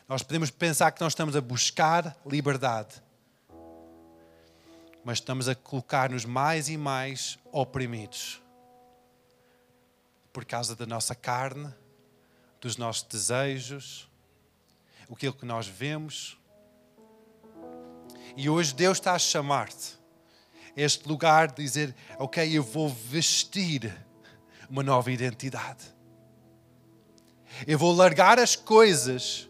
Nós 0.09 0.23
podemos 0.23 0.51
pensar 0.51 0.91
que 0.91 1.01
nós 1.03 1.13
estamos 1.13 1.37
a 1.37 1.41
buscar 1.41 2.17
liberdade, 2.25 3.03
mas 5.05 5.19
estamos 5.19 5.49
a 5.49 5.55
colocar-nos 5.55 6.25
mais 6.25 6.69
e 6.69 6.79
mais 6.79 7.39
oprimidos 7.53 8.41
por 10.33 10.45
causa 10.45 10.77
da 10.77 10.87
nossa 10.87 11.15
carne, 11.15 11.73
dos 12.61 12.77
nossos 12.77 13.03
desejos, 13.03 14.09
aquilo 15.11 15.35
que 15.35 15.45
nós 15.45 15.67
vemos. 15.67 16.39
E 18.37 18.51
hoje 18.51 18.75
Deus 18.75 18.99
está 18.99 19.15
a 19.15 19.19
chamar-te 19.19 19.97
este 20.77 21.09
lugar 21.09 21.49
de 21.49 21.63
dizer: 21.63 21.95
Ok, 22.19 22.47
eu 22.57 22.63
vou 22.63 22.89
vestir 22.89 23.97
uma 24.69 24.83
nova 24.83 25.11
identidade. 25.11 25.85
Eu 27.67 27.79
vou 27.79 27.95
largar 27.95 28.39
as 28.39 28.55
coisas 28.55 29.49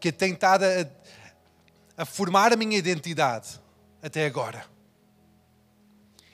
que 0.00 0.10
tem 0.10 0.32
estado 0.32 0.64
a, 0.64 2.02
a 2.02 2.04
formar 2.04 2.52
a 2.52 2.56
minha 2.56 2.76
identidade 2.76 3.60
até 4.02 4.26
agora. 4.26 4.64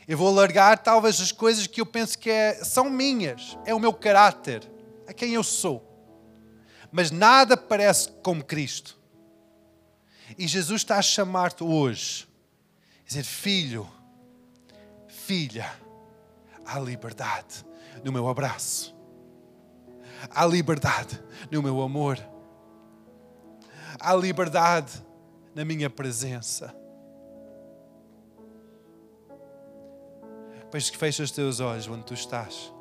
Eu 0.08 0.16
vou 0.16 0.32
largar 0.32 0.78
talvez 0.78 1.20
as 1.20 1.32
coisas 1.32 1.66
que 1.66 1.80
eu 1.80 1.86
penso 1.86 2.18
que 2.18 2.30
é, 2.30 2.64
são 2.64 2.88
minhas, 2.88 3.58
é 3.66 3.74
o 3.74 3.80
meu 3.80 3.92
caráter, 3.92 4.62
é 5.06 5.12
quem 5.12 5.32
eu 5.32 5.42
sou. 5.42 5.90
Mas 6.90 7.10
nada 7.10 7.56
parece 7.56 8.10
como 8.22 8.44
Cristo. 8.44 9.03
E 10.36 10.46
Jesus 10.46 10.82
está 10.82 10.98
a 10.98 11.02
chamar-te 11.02 11.62
hoje, 11.62 12.28
a 13.04 13.08
dizer: 13.08 13.24
Filho, 13.24 13.88
filha, 15.08 15.70
há 16.64 16.78
liberdade 16.78 17.64
no 18.04 18.12
meu 18.12 18.28
abraço, 18.28 18.94
há 20.30 20.44
liberdade 20.44 21.22
no 21.50 21.62
meu 21.62 21.80
amor 21.80 22.18
há 24.04 24.14
liberdade 24.14 24.92
na 25.54 25.64
minha 25.64 25.88
presença. 25.88 26.74
Pois 30.70 30.90
que 30.90 30.96
fecha 30.96 31.22
os 31.22 31.30
teus 31.30 31.60
olhos 31.60 31.86
onde 31.88 32.04
tu 32.04 32.14
estás. 32.14 32.72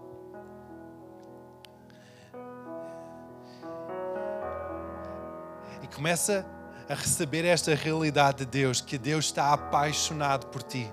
E 5.81 5.87
começa 5.95 6.45
a 6.89 6.93
receber 6.93 7.45
esta 7.45 7.73
realidade 7.73 8.39
de 8.39 8.45
Deus, 8.45 8.81
que 8.81 8.97
Deus 8.97 9.25
está 9.25 9.53
apaixonado 9.53 10.47
por 10.47 10.61
ti. 10.61 10.91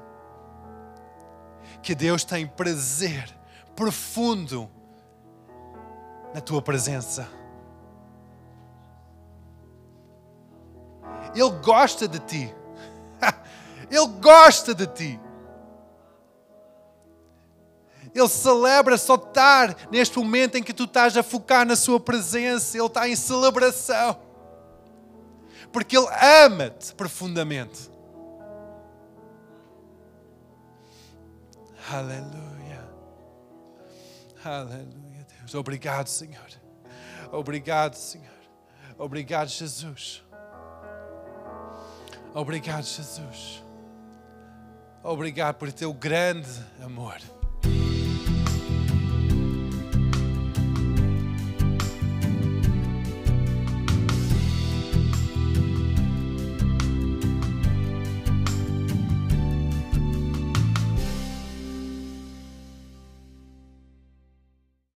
Que 1.83 1.95
Deus 1.95 2.25
tem 2.25 2.47
prazer 2.47 3.35
profundo 3.75 4.71
na 6.35 6.41
tua 6.41 6.63
presença. 6.63 7.29
Ele 11.35 11.51
gosta 11.63 12.07
de 12.07 12.19
ti. 12.21 12.55
Ele 13.91 14.07
gosta 14.21 14.75
de 14.75 14.87
ti. 14.87 15.21
Ele 18.15 18.29
celebra 18.29 18.99
só 18.99 19.15
estar 19.15 19.77
neste 19.91 20.19
momento 20.19 20.57
em 20.57 20.63
que 20.63 20.73
tu 20.73 20.85
estás 20.85 21.17
a 21.17 21.23
focar 21.23 21.65
na 21.65 21.77
Sua 21.77 22.01
presença. 22.01 22.77
Ele 22.77 22.87
está 22.87 23.09
em 23.09 23.15
celebração. 23.15 24.30
Porque 25.73 25.97
Ele 25.97 26.09
ama-te 26.45 26.95
profundamente. 26.95 27.91
Aleluia. 31.91 32.89
Aleluia, 34.45 35.27
Deus. 35.39 35.55
Obrigado, 35.55 36.09
Senhor. 36.09 36.49
Obrigado, 37.33 37.95
Senhor. 37.95 38.27
Obrigado, 38.99 39.49
Jesus. 39.49 40.23
Obrigado, 42.35 42.85
Jesus. 42.85 43.65
Obrigado 45.03 45.57
por 45.57 45.73
teu 45.73 45.93
grande 45.93 46.51
amor. 46.83 47.19